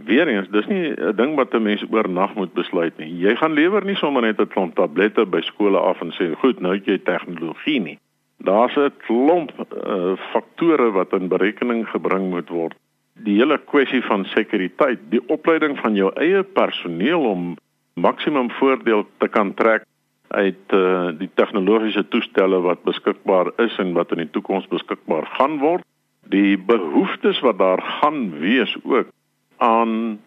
Weereens, 0.04 0.48
dis 0.48 0.66
nie 0.66 0.92
'n 0.92 1.16
ding 1.16 1.34
wat 1.36 1.54
'n 1.54 1.62
mens 1.62 1.84
oornag 1.90 2.34
moet 2.34 2.52
besluit 2.52 2.96
nie. 2.98 3.18
Jy 3.18 3.36
gaan 3.36 3.52
lewer 3.52 3.84
nie 3.84 3.96
sommer 3.96 4.22
net 4.22 4.40
'n 4.40 4.48
klomp 4.48 4.74
tablette 4.74 5.26
by 5.26 5.40
skole 5.40 5.78
af 5.78 6.00
en 6.00 6.12
sê, 6.12 6.34
"Goed, 6.36 6.60
nou 6.60 6.74
het 6.74 6.84
jy 6.86 6.98
tegnologie 6.98 7.80
nie." 7.80 7.98
Daar's 8.38 8.76
'n 8.76 8.92
klomp 9.06 9.52
uh, 9.58 10.16
faktore 10.32 10.90
wat 10.90 11.12
in 11.12 11.28
berekening 11.28 11.88
gebring 11.88 12.30
moet 12.30 12.48
word. 12.48 12.74
Die 13.14 13.36
hele 13.36 13.58
kwessie 13.58 14.02
van 14.02 14.24
sekuriteit, 14.24 14.98
die 15.10 15.28
opleiding 15.28 15.78
van 15.78 15.94
jou 15.94 16.10
eie 16.14 16.42
personeel 16.42 17.20
om 17.20 17.56
maksimum 17.94 18.50
voordeel 18.50 19.06
te 19.18 19.28
kan 19.28 19.54
trek 19.54 19.84
uit 20.28 20.72
uh, 20.72 21.10
die 21.18 21.30
tegnologiese 21.34 22.08
toestelle 22.08 22.60
wat 22.60 22.82
beskikbaar 22.82 23.50
is 23.56 23.76
en 23.78 23.92
wat 23.92 24.12
in 24.12 24.18
die 24.18 24.30
toekoms 24.30 24.68
beskikbaar 24.68 25.26
gaan 25.26 25.58
word. 25.58 25.84
Die 26.30 26.58
behoeftes 26.58 27.40
wat 27.40 27.58
daar 27.58 27.82
gaan 27.82 28.38
wees 28.38 28.76
ook 28.82 29.10
aan 29.60 30.20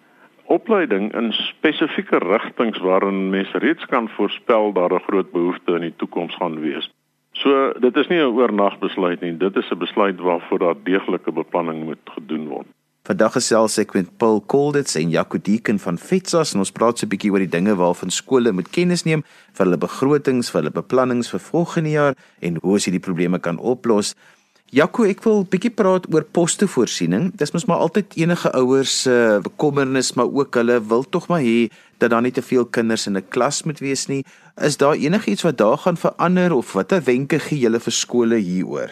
opleiding 0.45 1.13
in 1.17 1.31
spesifieke 1.33 2.17
rigtings 2.17 2.79
waarin 2.79 3.29
mense 3.29 3.57
reeds 3.57 3.85
kan 3.85 4.09
voorspel 4.17 4.73
daar 4.73 4.93
'n 4.93 5.05
groot 5.07 5.31
behoefte 5.31 5.75
in 5.75 5.81
die 5.81 5.95
toekoms 5.95 6.35
gaan 6.35 6.59
wees. 6.59 6.89
So 7.31 7.73
dit 7.79 7.95
is 7.95 8.07
nie 8.07 8.19
'n 8.19 8.35
oornagbesluit 8.37 9.21
nie, 9.21 9.37
dit 9.37 9.55
is 9.55 9.71
'n 9.71 9.77
besluit 9.77 10.19
waarvoor 10.19 10.59
daar 10.59 10.75
deeglike 10.83 11.31
beplanning 11.31 11.83
moet 11.83 12.05
gedoen 12.15 12.47
word. 12.47 12.67
Vandag 13.03 13.33
gesels 13.35 13.77
ek 13.77 13.93
met 13.93 14.17
Paul 14.17 14.41
Kolditz 14.41 14.95
en 14.95 15.09
Jaco 15.09 15.37
Deeken 15.41 15.79
van 15.79 15.97
Fetsas 15.97 16.53
en 16.53 16.59
ons 16.59 16.71
praat 16.71 16.99
so 16.99 17.05
'n 17.05 17.09
bietjie 17.09 17.31
oor 17.31 17.39
die 17.39 17.49
dinge 17.57 17.75
waarvan 17.75 18.09
skole 18.09 18.51
moet 18.51 18.69
kennis 18.69 19.03
neem 19.03 19.23
vir 19.53 19.65
hulle 19.65 19.77
begrotings, 19.77 20.51
vir 20.51 20.61
hulle 20.61 20.71
beplannings 20.71 21.29
vir 21.29 21.39
volgende 21.39 21.89
jaar 21.89 22.15
en 22.39 22.57
hoe 22.61 22.75
as 22.75 22.85
jy 22.85 22.91
die 22.91 23.07
probleme 23.09 23.39
kan 23.39 23.57
oplos. 23.59 24.15
Jaco, 24.74 25.03
ek 25.06 25.20
wil 25.22 25.44
bietjie 25.46 25.70
praat 25.70 26.08
oor 26.10 26.24
postevoorsiening. 26.34 27.27
Dis 27.38 27.51
mos 27.53 27.68
maar 27.70 27.84
altyd 27.86 28.15
enige 28.18 28.50
ouers 28.58 28.94
se 29.03 29.13
uh, 29.13 29.36
bekommernis, 29.46 30.15
maar 30.18 30.32
ook 30.34 30.58
hulle 30.58 30.80
wil 30.89 31.03
tog 31.13 31.27
maar 31.30 31.44
hê 31.46 31.68
dat 32.01 32.10
daar 32.10 32.24
nie 32.25 32.34
te 32.34 32.42
veel 32.42 32.65
kinders 32.65 33.06
in 33.06 33.13
'n 33.20 33.27
klas 33.30 33.62
moet 33.70 33.84
wees 33.86 34.08
nie. 34.10 34.24
Is 34.58 34.77
daar 34.82 34.98
enigiets 34.98 35.46
wat 35.46 35.58
daar 35.62 35.77
gaan 35.77 35.98
verander 36.06 36.56
of 36.58 36.74
watter 36.74 37.06
wenke 37.06 37.38
gee 37.39 37.60
julle 37.60 37.80
vir 37.80 37.94
skole 37.94 38.42
hieroor? 38.42 38.89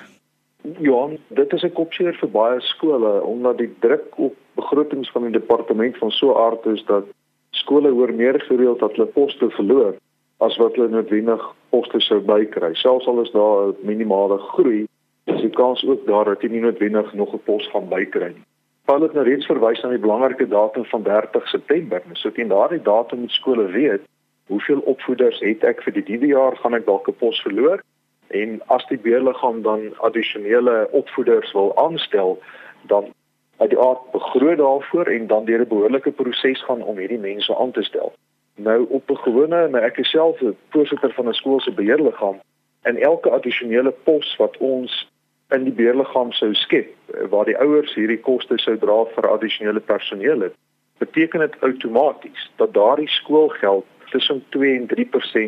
Ja, 0.77 1.01
dit 1.33 1.53
is 1.53 1.63
'n 1.63 1.73
kopseer 1.73 2.13
vir 2.13 2.29
baie 2.29 2.61
skole 2.61 3.23
omdat 3.23 3.57
die 3.57 3.73
druk 3.79 4.05
op 4.17 4.35
begrotings 4.53 5.09
van 5.09 5.23
die 5.23 5.39
departement 5.39 5.97
van 5.97 6.11
so 6.11 6.37
aard 6.37 6.65
is 6.65 6.85
dat 6.85 7.05
skole 7.49 7.89
hoor 7.89 8.13
meer 8.13 8.39
gereeld 8.39 8.79
dat 8.79 8.91
hulle 8.95 9.07
poste 9.17 9.49
verloor 9.49 9.95
as 10.37 10.57
wat 10.57 10.75
hulle 10.75 10.89
noodwendig 10.89 11.41
poste 11.69 11.99
sou 11.99 12.19
bykry. 12.19 12.73
Selfs 12.73 13.07
al 13.07 13.21
is 13.21 13.31
daar 13.31 13.67
'n 13.67 13.75
minimale 13.81 14.37
groei, 14.37 14.85
is 15.25 15.41
die 15.41 15.49
kans 15.49 15.85
ook 15.85 16.05
daar 16.05 16.25
dat 16.25 16.41
jy 16.41 16.49
nie 16.49 16.61
noodwendig 16.61 17.13
nog 17.13 17.33
'n 17.33 17.43
pos 17.45 17.67
gaan 17.71 17.89
bykry 17.89 18.27
nie. 18.33 18.45
Paul 18.85 19.01
het 19.01 19.13
nou 19.13 19.25
reeds 19.25 19.45
verwys 19.45 19.81
na 19.81 19.89
die 19.89 20.05
belangrike 20.05 20.47
datum 20.47 20.85
van 20.85 21.03
30 21.03 21.47
September. 21.47 22.01
So 22.13 22.31
teen 22.31 22.47
daardie 22.47 22.81
datum 22.81 23.19
moet 23.19 23.31
skole 23.31 23.65
weet 23.65 24.01
hoeveel 24.47 24.79
opvoeders 24.79 25.39
het 25.39 25.63
ek 25.63 25.83
vir 25.83 25.93
die 25.93 26.03
nuwe 26.07 26.27
jaar 26.27 26.57
gaan 26.57 26.73
ek 26.73 26.85
dalk 26.85 27.07
'n 27.07 27.19
pos 27.23 27.41
verloor 27.41 27.83
en 28.27 28.61
as 28.67 28.85
die 28.89 28.97
beheerliggaam 28.97 29.61
dan 29.61 29.93
addisionele 29.99 30.87
opvoeders 30.91 31.51
wil 31.51 31.71
aanstel, 31.77 32.39
dan 32.87 33.13
uit 33.57 33.69
die 33.69 33.79
aard 33.79 34.11
begroot 34.11 34.57
daarvoor 34.57 35.05
en 35.05 35.27
dan 35.27 35.45
deur 35.45 35.61
'n 35.61 35.67
behoorlike 35.67 36.11
proses 36.11 36.63
gaan 36.63 36.83
om 36.83 36.97
hierdie 36.97 37.19
mense 37.19 37.57
aan 37.57 37.71
te 37.71 37.83
stel. 37.83 38.13
Nou 38.55 38.85
op 38.89 39.09
'n 39.09 39.17
gewone, 39.17 39.67
nou 39.67 39.83
ek 39.83 39.97
is 39.97 40.09
self 40.09 40.41
'n 40.41 40.55
voorsitter 40.69 41.13
van 41.13 41.27
'n 41.27 41.33
skool 41.33 41.59
se 41.59 41.71
beheerliggaam 41.71 42.39
en 42.81 42.97
elke 42.97 43.29
addisionele 43.29 43.91
pos 43.91 44.35
wat 44.37 44.57
ons 44.57 45.09
in 45.49 45.63
die 45.63 45.75
beheerliggaam 45.75 46.31
sou 46.31 46.53
skep 46.53 46.91
eh, 47.13 47.27
waar 47.29 47.45
die 47.45 47.57
ouers 47.57 47.93
hierdie 47.95 48.21
koste 48.27 48.57
sou 48.57 48.77
dra 48.77 49.03
vir 49.15 49.29
addisionele 49.29 49.79
personeel 49.79 50.47
het 50.47 50.57
beteken 51.01 51.39
dit 51.39 51.61
outomaties 51.61 52.51
dat 52.61 52.73
daardie 52.73 53.09
skoolgeld 53.09 53.85
tussen 54.11 54.43
2 54.49 54.77
en 54.77 54.87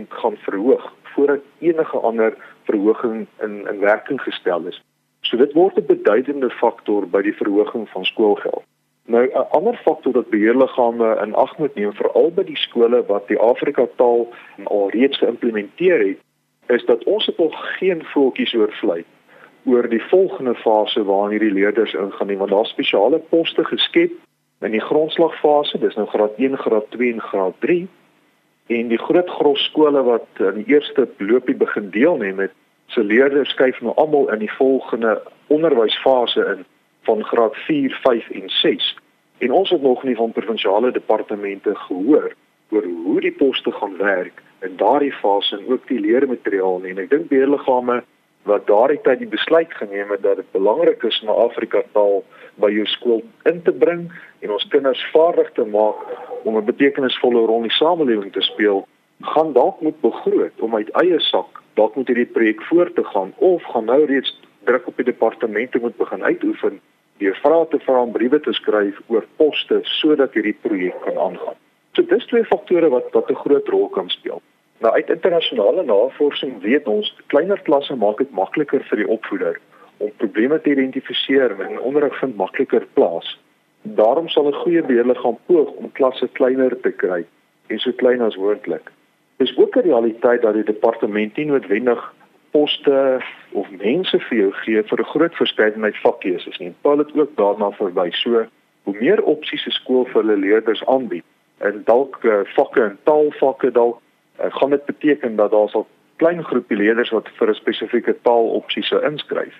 3% 0.07 0.17
gaan 0.21 0.37
verhoog 0.37 0.93
voordat 1.03 1.39
enige 1.59 1.97
ander 1.97 2.37
verhoging 2.63 3.27
in 3.41 3.67
in 3.67 3.79
werking 3.79 4.21
gestel 4.21 4.65
is. 4.65 4.81
So 5.21 5.37
dit 5.37 5.53
word 5.53 5.77
'n 5.77 5.85
beduidende 5.85 6.49
faktor 6.49 7.07
by 7.07 7.21
die 7.21 7.35
verhoging 7.41 7.89
van 7.89 8.05
skoolgeld. 8.05 8.63
Nou 9.05 9.25
'n 9.27 9.47
ander 9.57 9.77
faktor 9.83 10.11
wat 10.13 10.29
beheerliggame 10.29 11.19
in 11.23 11.35
ag 11.35 11.57
moet 11.57 11.75
neem 11.75 11.93
veral 11.93 12.31
by 12.31 12.43
die 12.43 12.57
skole 12.65 13.05
wat 13.05 13.27
die 13.27 13.39
Afrika 13.39 13.87
taal 13.95 14.27
al 14.63 14.89
reeds 14.89 15.17
geïmplementeer 15.17 16.07
het, 16.07 16.19
is 16.67 16.85
dat 16.85 17.03
ons 17.03 17.25
het 17.25 17.37
nog 17.37 17.77
geen 17.77 18.03
voeltjies 18.05 18.53
oorvlei 18.53 19.03
oor 19.65 19.89
die 19.89 20.03
volgende 20.03 20.55
fase 20.55 21.03
waarin 21.03 21.31
hierdie 21.31 21.53
leerders 21.53 21.93
ingaan 21.93 22.27
nie 22.27 22.37
want 22.37 22.51
daar 22.51 22.65
spesiale 22.65 23.19
poste 23.19 23.65
geskep 23.65 24.11
in 24.61 24.71
die 24.71 24.81
grondslagfase 24.81 25.79
dis 25.79 25.95
nou 25.95 26.07
graad 26.07 26.35
1 26.37 26.57
graad 26.57 26.89
2 26.95 27.13
en 27.13 27.21
graad 27.21 27.55
3 27.59 27.87
en 28.67 28.87
die 28.87 28.97
groot 28.97 29.29
gros 29.29 29.63
skole 29.69 30.03
wat 30.03 30.27
in 30.39 30.63
die 30.63 30.75
eerste 30.75 31.07
loopie 31.17 31.55
begin 31.55 31.89
deelneem 31.89 32.39
het 32.39 32.51
se 32.87 33.03
leerders 33.03 33.49
skuif 33.49 33.81
nou 33.81 33.95
almal 33.95 34.31
in 34.31 34.39
die 34.39 34.51
volgende 34.51 35.21
onderwysfase 35.47 36.45
in 36.55 36.65
van 37.07 37.23
graad 37.23 37.55
4 37.55 37.99
5 38.03 38.29
en 38.29 38.49
6 38.49 38.95
en 39.37 39.51
ons 39.51 39.69
het 39.69 39.81
nog 39.81 40.03
nie 40.03 40.15
van 40.15 40.31
provinsiale 40.31 40.91
departemente 40.91 41.75
gehoor 41.75 42.33
oor 42.69 42.83
hoe 42.83 43.21
die 43.21 43.31
poste 43.31 43.71
gaan 43.71 43.97
werk 43.97 44.41
in 44.63 44.77
daardie 44.79 45.13
fase 45.21 45.57
en 45.57 45.71
ook 45.71 45.87
die 45.87 45.99
leermateriaal 45.99 46.79
nie 46.83 46.91
en 46.95 47.03
ek 47.03 47.09
dink 47.09 47.29
beheerliggame 47.31 48.01
wat 48.49 48.67
daardie 48.67 48.99
tyd 49.03 49.19
die 49.23 49.31
besluit 49.31 49.71
geneem 49.79 50.11
het 50.11 50.23
dat 50.23 50.39
dit 50.41 50.51
belangrik 50.51 51.03
is 51.07 51.19
om 51.23 51.31
Afrika 51.35 51.83
taal 51.95 52.23
by 52.63 52.69
jou 52.71 52.85
skool 52.91 53.23
in 53.49 53.61
te 53.63 53.71
bring 53.71 54.07
en 54.43 54.55
ons 54.55 54.67
kinders 54.75 55.03
vaardig 55.15 55.51
te 55.59 55.65
maak 55.75 55.99
om 56.43 56.57
'n 56.57 56.65
betekenisvolle 56.71 57.45
rol 57.47 57.63
in 57.63 57.69
die 57.69 57.79
samelewing 57.79 58.31
te 58.33 58.41
speel, 58.41 58.87
gaan 59.21 59.53
dalk 59.53 59.81
moet 59.81 59.99
begroot 60.01 60.59
om 60.59 60.75
uit 60.75 60.89
eie 61.03 61.19
sak 61.19 61.61
dalk 61.73 61.95
moet 61.95 62.07
hierdie 62.07 62.33
projek 62.35 62.61
voort 62.69 62.95
te 62.95 63.03
gaan 63.03 63.33
of 63.37 63.63
gaan 63.63 63.85
nou 63.85 64.05
reeds 64.05 64.39
druk 64.63 64.87
op 64.87 64.95
die 64.95 65.05
departemente 65.05 65.79
moet 65.79 65.97
begin 65.97 66.23
uitoefen 66.23 66.79
deur 67.17 67.35
vrae 67.41 67.67
te 67.69 67.79
vra 67.85 68.01
en 68.03 68.11
briewe 68.11 68.39
te 68.39 68.53
skryf 68.53 68.99
oor 69.07 69.25
poste 69.37 69.79
sodat 69.99 70.33
hierdie 70.33 70.57
projek 70.61 70.97
kan 71.05 71.17
aangaan. 71.17 71.59
So 71.93 72.01
dis 72.01 72.25
twee 72.25 72.45
faktore 72.49 72.89
wat 72.89 73.11
wat 73.13 73.29
'n 73.29 73.41
groot 73.43 73.67
rol 73.67 73.89
kan 73.89 74.09
speel. 74.09 74.41
Nou 74.83 74.95
uit 74.95 75.09
internasionale 75.09 75.83
navorsing 75.83 76.61
weet 76.61 76.87
ons 76.91 77.15
kleiner 77.31 77.59
klasse 77.63 77.95
maak 77.95 78.17
dit 78.19 78.31
makliker 78.35 78.83
vir 78.89 78.99
die 78.99 79.07
opvoeder 79.15 79.59
om 80.03 80.09
probleme 80.19 80.57
te 80.61 80.73
identifiseer 80.73 81.53
en 81.63 81.79
onderrig 81.79 82.17
vind 82.19 82.35
makliker 82.35 82.83
plaas. 82.97 83.29
Daarom 83.99 84.27
sal 84.27 84.49
'n 84.49 84.59
goeie 84.63 84.83
beheerliggaam 84.83 85.37
poog 85.45 85.71
om 85.79 85.91
klasse 85.91 86.27
kleiner 86.39 86.75
te 86.81 86.91
kry 86.91 87.23
en 87.67 87.79
so 87.79 87.91
klein 87.91 88.21
as 88.21 88.35
moontlik. 88.35 88.91
Dis 89.37 89.57
ook 89.57 89.77
'n 89.77 89.87
realiteit 89.87 90.41
dat 90.41 90.53
die 90.53 90.67
departement 90.73 91.37
nie 91.37 91.45
noodwendig 91.45 92.13
poste 92.51 93.23
of 93.51 93.71
mense 93.71 94.19
vir 94.19 94.37
jou 94.37 94.51
gee 94.51 94.83
vir 94.83 94.99
'n 94.99 95.11
groot 95.13 95.35
verskeidenheid 95.35 95.97
vakkeuses 95.97 96.57
nie. 96.57 96.73
Paul 96.81 96.97
het 96.97 97.17
ook 97.17 97.35
daarna 97.35 97.71
verby 97.71 98.11
so 98.11 98.45
hoe 98.83 98.95
meer 98.99 99.23
opsies 99.23 99.65
'n 99.65 99.79
skool 99.79 100.05
vir 100.05 100.21
hulle 100.21 100.37
leerders 100.37 100.85
aanbied 100.85 101.23
en 101.57 101.81
dalk 101.85 102.23
uh, 102.23 102.39
vakke 102.55 102.81
en 102.83 102.97
taalvakke 103.03 103.71
dalk 103.71 104.02
uh, 104.39 104.45
gaan 104.49 104.69
dit 104.69 104.85
beteken 104.85 105.35
dat 105.35 105.51
daar 105.51 105.69
sal 105.69 105.87
klein 106.15 106.43
groepie 106.43 106.77
leerders 106.77 107.09
wat 107.09 107.29
vir 107.37 107.49
'n 107.49 107.53
spesifieke 107.53 108.15
taalopsie 108.21 108.83
sou 108.83 109.03
inskryf. 109.05 109.55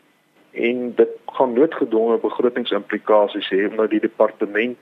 En 0.51 0.95
dit 0.95 1.09
gaan 1.25 1.53
noodgedwonge 1.53 2.17
begrotingsimplikasies 2.17 3.49
hê 3.49 3.69
omdat 3.69 3.89
die 3.89 3.99
departement 3.99 4.77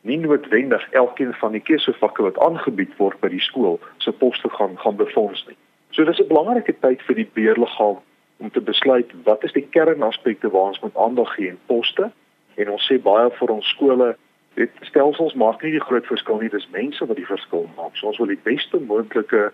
nie 0.00 0.18
noodwendig 0.18 0.90
elkeen 0.90 1.32
van 1.34 1.52
die 1.52 1.60
keusevakke 1.60 2.22
wat 2.22 2.38
aangebied 2.38 2.96
word 2.96 3.20
by 3.20 3.28
die 3.28 3.40
skool 3.40 3.80
se 3.98 4.12
poste 4.12 4.48
gaan 4.48 4.78
gaan 4.78 4.96
befonds 4.96 5.46
nie. 5.46 5.56
So 5.90 6.04
dis 6.04 6.20
'n 6.20 6.28
belangrike 6.28 6.74
tyd 6.80 7.02
vir 7.02 7.14
die 7.14 7.30
beheerliggaam 7.32 7.96
om 8.36 8.50
te 8.50 8.60
besluit 8.60 9.10
wat 9.24 9.44
is 9.44 9.52
die 9.52 9.66
kernaspekte 9.70 10.50
waar 10.50 10.68
ons 10.74 10.80
moet 10.80 10.96
aandag 10.96 11.34
gee 11.34 11.48
in 11.48 11.58
poste 11.66 12.10
en 12.54 12.70
ons 12.70 12.92
sê 12.92 12.98
baie 13.02 13.30
vir 13.30 13.50
ons 13.50 13.68
skole 13.68 14.16
dit 14.54 14.70
stelsels 14.88 15.34
maak 15.34 15.62
nie 15.62 15.74
die 15.74 15.82
groot 15.82 16.06
verskil 16.06 16.40
nie, 16.40 16.50
dis 16.52 16.68
mense 16.72 17.06
wat 17.06 17.18
die 17.18 17.26
verskil 17.28 17.66
maak. 17.76 17.96
So 17.98 18.10
ons 18.10 18.20
wil 18.22 18.30
die 18.32 18.40
beste 18.46 18.80
moontlike 18.80 19.50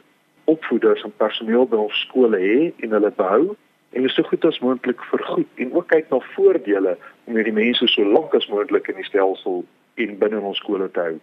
opvoeders 0.50 1.04
en 1.06 1.14
personeel 1.22 1.66
by 1.70 1.80
ons 1.86 2.04
skole 2.06 2.38
hê 2.40 2.70
en 2.84 2.96
hulle 2.96 3.12
behou 3.16 3.56
en 3.90 4.06
dit 4.06 4.14
so 4.14 4.26
goed 4.28 4.44
as 4.46 4.60
moontlik 4.62 5.02
vergoed 5.10 5.62
en 5.62 5.72
ook 5.74 5.88
kyk 5.90 6.12
na 6.12 6.20
voordele 6.34 6.94
om 7.26 7.38
hierdie 7.38 7.56
mense 7.56 7.88
so 7.90 8.06
lank 8.06 8.34
as 8.38 8.48
moontlik 8.50 8.90
in 8.92 9.00
die 9.00 9.08
stelsel 9.08 9.64
en 10.00 10.16
binne 10.20 10.40
ons 10.40 10.60
skole 10.62 10.88
te 10.94 11.06
hou. 11.08 11.16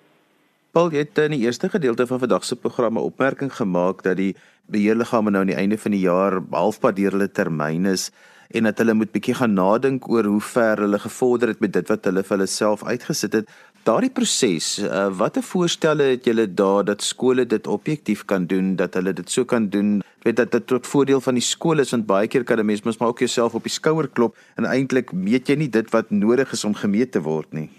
Paul, 0.75 0.91
jy 0.93 1.05
het 1.05 1.19
in 1.23 1.33
die 1.33 1.45
eerste 1.47 1.69
gedeelte 1.73 2.05
van 2.09 2.19
vandag 2.21 2.43
se 2.45 2.57
programme 2.59 3.01
opmerking 3.01 3.53
gemaak 3.55 4.03
dat 4.05 4.19
die 4.19 4.33
beheerliggame 4.69 5.31
nou 5.31 5.45
aan 5.45 5.53
die 5.53 5.57
einde 5.57 5.79
van 5.79 5.95
die 5.95 6.03
jaar 6.03 6.41
halfpad 6.51 6.99
deur 6.99 7.15
hulle 7.15 7.31
termyn 7.31 7.87
is 7.89 8.11
en 8.49 8.63
dat 8.63 8.77
hulle 8.77 8.93
moet 8.93 9.11
bietjie 9.11 9.35
gaan 9.35 9.53
nadink 9.53 10.09
oor 10.09 10.23
hoe 10.23 10.41
ver 10.41 10.77
hulle 10.77 10.99
gevorder 10.99 11.47
het 11.53 11.59
met 11.59 11.73
dit 11.73 11.87
wat 11.89 12.05
hulle 12.05 12.23
vir 12.23 12.37
hulle 12.37 12.47
self 12.47 12.83
uitgesit 12.83 13.33
het. 13.33 13.49
Daardie 13.87 14.11
proses, 14.11 14.79
uh, 14.83 15.07
watter 15.15 15.43
voorstelle 15.43 16.03
het 16.03 16.25
julle 16.27 16.47
daar 16.53 16.83
dat 16.83 17.01
skole 17.01 17.45
dit 17.45 17.67
objektief 17.67 18.25
kan 18.25 18.45
doen, 18.45 18.75
dat 18.75 18.93
hulle 18.93 19.13
dit 19.13 19.29
so 19.31 19.45
kan 19.45 19.69
doen, 19.69 20.01
weet 20.23 20.35
dat 20.35 20.51
dit 20.51 20.67
tot 20.67 20.87
voordeel 20.87 21.21
van 21.21 21.39
die 21.39 21.45
skole 21.45 21.81
is 21.81 21.93
want 21.95 22.07
baie 22.07 22.27
keer 22.27 22.43
kan 22.43 22.59
'n 22.59 22.65
mens 22.65 22.83
mos 22.83 22.97
maar 22.97 23.09
ook 23.09 23.19
jouself 23.19 23.55
op 23.55 23.63
die 23.63 23.77
skouer 23.79 24.07
klop 24.07 24.35
en 24.57 24.65
eintlik 24.65 25.11
meet 25.11 25.47
jy 25.47 25.55
nie 25.55 25.69
dit 25.69 25.89
wat 25.91 26.09
nodig 26.09 26.51
is 26.51 26.65
om 26.65 26.73
gemeet 26.73 27.11
te 27.11 27.21
word 27.21 27.53
nie. 27.53 27.69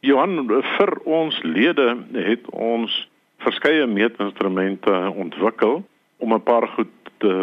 Johan, 0.00 0.46
vir 0.76 0.92
ons 1.04 1.40
lede 1.42 1.96
het 2.12 2.44
ons 2.50 3.08
verskeie 3.38 3.86
meetinstrumente 3.86 4.92
ontwikkel 5.16 5.84
om 6.18 6.34
'n 6.34 6.42
paar 6.42 6.68
goed 6.76 6.92
te 7.24 7.34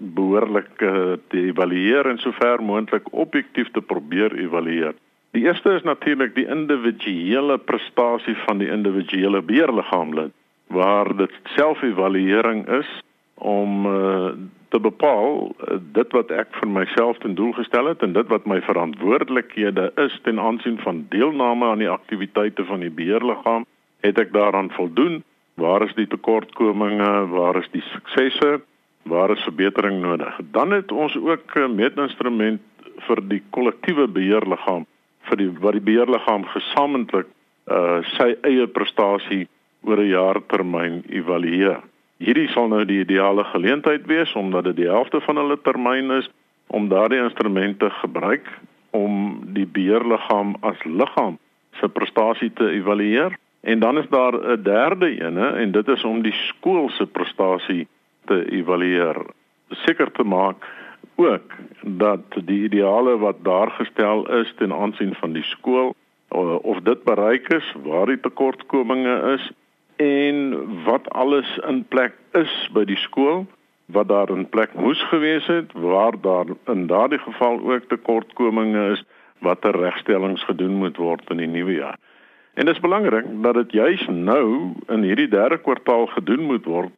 behoorlik 0.00 0.72
te 0.76 1.38
evalueer 1.38 2.10
en 2.10 2.18
sover 2.18 2.62
moontlik 2.62 3.06
objektief 3.12 3.70
te 3.76 3.80
probeer 3.80 4.34
evalueer. 4.38 4.98
Die 5.30 5.44
eerste 5.46 5.76
is 5.78 5.86
natuurlik 5.86 6.34
die 6.34 6.46
individuele 6.50 7.58
prestasie 7.58 8.34
van 8.46 8.58
die 8.58 8.70
individuele 8.70 9.42
beheerliggaamlid 9.42 10.32
waar 10.74 11.10
dit 11.16 11.30
selfevaluering 11.54 12.66
is 12.80 12.90
om 13.34 13.86
uh, 13.86 14.30
te 14.68 14.80
bepaal 14.80 15.50
uh, 15.50 15.78
dit 15.94 16.12
wat 16.14 16.30
ek 16.34 16.50
vir 16.58 16.70
myself 16.70 17.18
ten 17.22 17.34
doel 17.38 17.52
gestel 17.58 17.90
het 17.90 18.02
en 18.06 18.14
dit 18.14 18.28
wat 18.30 18.46
my 18.50 18.60
verantwoordelikhede 18.66 19.90
is 20.04 20.18
ten 20.26 20.38
aansien 20.40 20.78
van 20.82 21.04
deelname 21.14 21.66
aan 21.66 21.82
die 21.82 21.90
aktiwiteite 21.90 22.66
van 22.68 22.82
die 22.84 22.90
beheerliggaam, 22.90 23.66
het 24.06 24.18
ek 24.18 24.34
daaraan 24.34 24.70
voldoen? 24.74 25.22
Waar 25.60 25.82
is 25.86 25.94
die 25.94 26.06
tekortkominge? 26.06 27.26
Waar 27.34 27.58
is 27.62 27.70
die 27.74 27.84
suksesse? 27.92 28.60
Waar 29.10 29.30
is 29.30 29.42
verbetering 29.42 30.02
nodig? 30.02 30.40
Dan 30.52 30.70
het 30.70 30.92
ons 30.92 31.16
ook 31.16 31.54
'n 31.54 31.74
meetinstrument 31.74 32.60
vir 33.06 33.18
die 33.28 33.42
kollektiewe 33.50 34.06
beheerliggaam 34.08 34.86
vir 35.28 35.36
die 35.36 35.50
wat 35.60 35.72
die 35.72 35.86
beheerliggaam 35.88 36.44
gesamentlik 36.44 37.26
uh 37.66 38.02
sy 38.16 38.36
eie 38.42 38.66
prestasie 38.66 39.48
oor 39.82 39.98
'n 39.98 40.12
jaartermyn 40.14 41.02
evalueer. 41.08 41.80
Hierdie 42.18 42.48
sal 42.54 42.68
nou 42.68 42.84
die 42.84 43.00
ideale 43.00 43.44
geleentheid 43.44 44.06
wees 44.06 44.32
omdat 44.34 44.64
dit 44.64 44.76
die 44.76 44.90
helfte 44.94 45.20
van 45.20 45.36
hulle 45.36 45.58
termyn 45.62 46.10
is 46.10 46.30
om 46.66 46.88
daardie 46.88 47.22
instrumente 47.22 47.90
gebruik 47.90 48.46
om 48.90 49.40
die 49.54 49.66
beheerliggaam 49.66 50.56
as 50.60 50.84
liggaam 50.84 51.38
se 51.80 51.88
prestasie 51.88 52.52
te 52.52 52.70
evalueer. 52.70 53.38
En 53.60 53.78
dan 53.78 53.98
is 53.98 54.08
daar 54.08 54.34
'n 54.34 54.62
derde 54.62 55.08
ene 55.18 55.46
en 55.62 55.72
dit 55.72 55.88
is 55.88 56.04
om 56.04 56.22
die 56.22 56.36
skool 56.48 56.88
se 56.90 57.06
prestasie 57.06 57.88
te 58.30 58.44
evalueer. 58.54 59.18
Seker 59.84 60.10
te 60.14 60.24
maak 60.24 60.66
ook 61.20 61.54
dat 61.82 62.38
die 62.46 62.62
ideale 62.68 63.18
wat 63.18 63.42
daar 63.44 63.70
gestel 63.78 64.24
is 64.40 64.52
ten 64.56 64.72
aansien 64.72 65.14
van 65.14 65.34
die 65.36 65.46
skool 65.52 65.94
of 66.62 66.78
dit 66.86 67.02
bereik 67.04 67.48
is, 67.52 67.74
waar 67.84 68.06
die 68.06 68.20
tekortkominge 68.20 69.16
is 69.34 69.50
en 70.00 70.54
wat 70.84 71.08
alles 71.10 71.58
in 71.68 71.82
plek 71.88 72.14
is 72.38 72.52
by 72.72 72.84
die 72.88 73.00
skool 73.06 73.44
wat 73.90 74.08
daar 74.08 74.30
in 74.30 74.46
plek 74.48 74.74
moes 74.78 75.02
gewees 75.10 75.46
het 75.50 75.72
waar 75.72 76.14
daar 76.20 76.46
in 76.70 76.86
daardie 76.86 77.18
geval 77.18 77.58
ook 77.72 77.88
tekortkominge 77.88 78.92
is 78.92 79.02
wat 79.38 79.60
ter 79.60 79.76
regstellings 79.76 80.44
gedoen 80.44 80.78
moet 80.78 80.96
word 80.96 81.30
in 81.30 81.42
die 81.42 81.48
nuwe 81.48 81.72
jaar. 81.72 81.98
En 82.54 82.66
dit 82.66 82.74
is 82.74 82.80
belangrik 82.80 83.26
dat 83.42 83.54
dit 83.54 83.72
juis 83.72 84.06
nou 84.08 84.72
in 84.88 85.02
hierdie 85.02 85.28
derde 85.28 85.58
kwartaal 85.58 86.06
gedoen 86.06 86.46
moet 86.52 86.64
word 86.64 86.92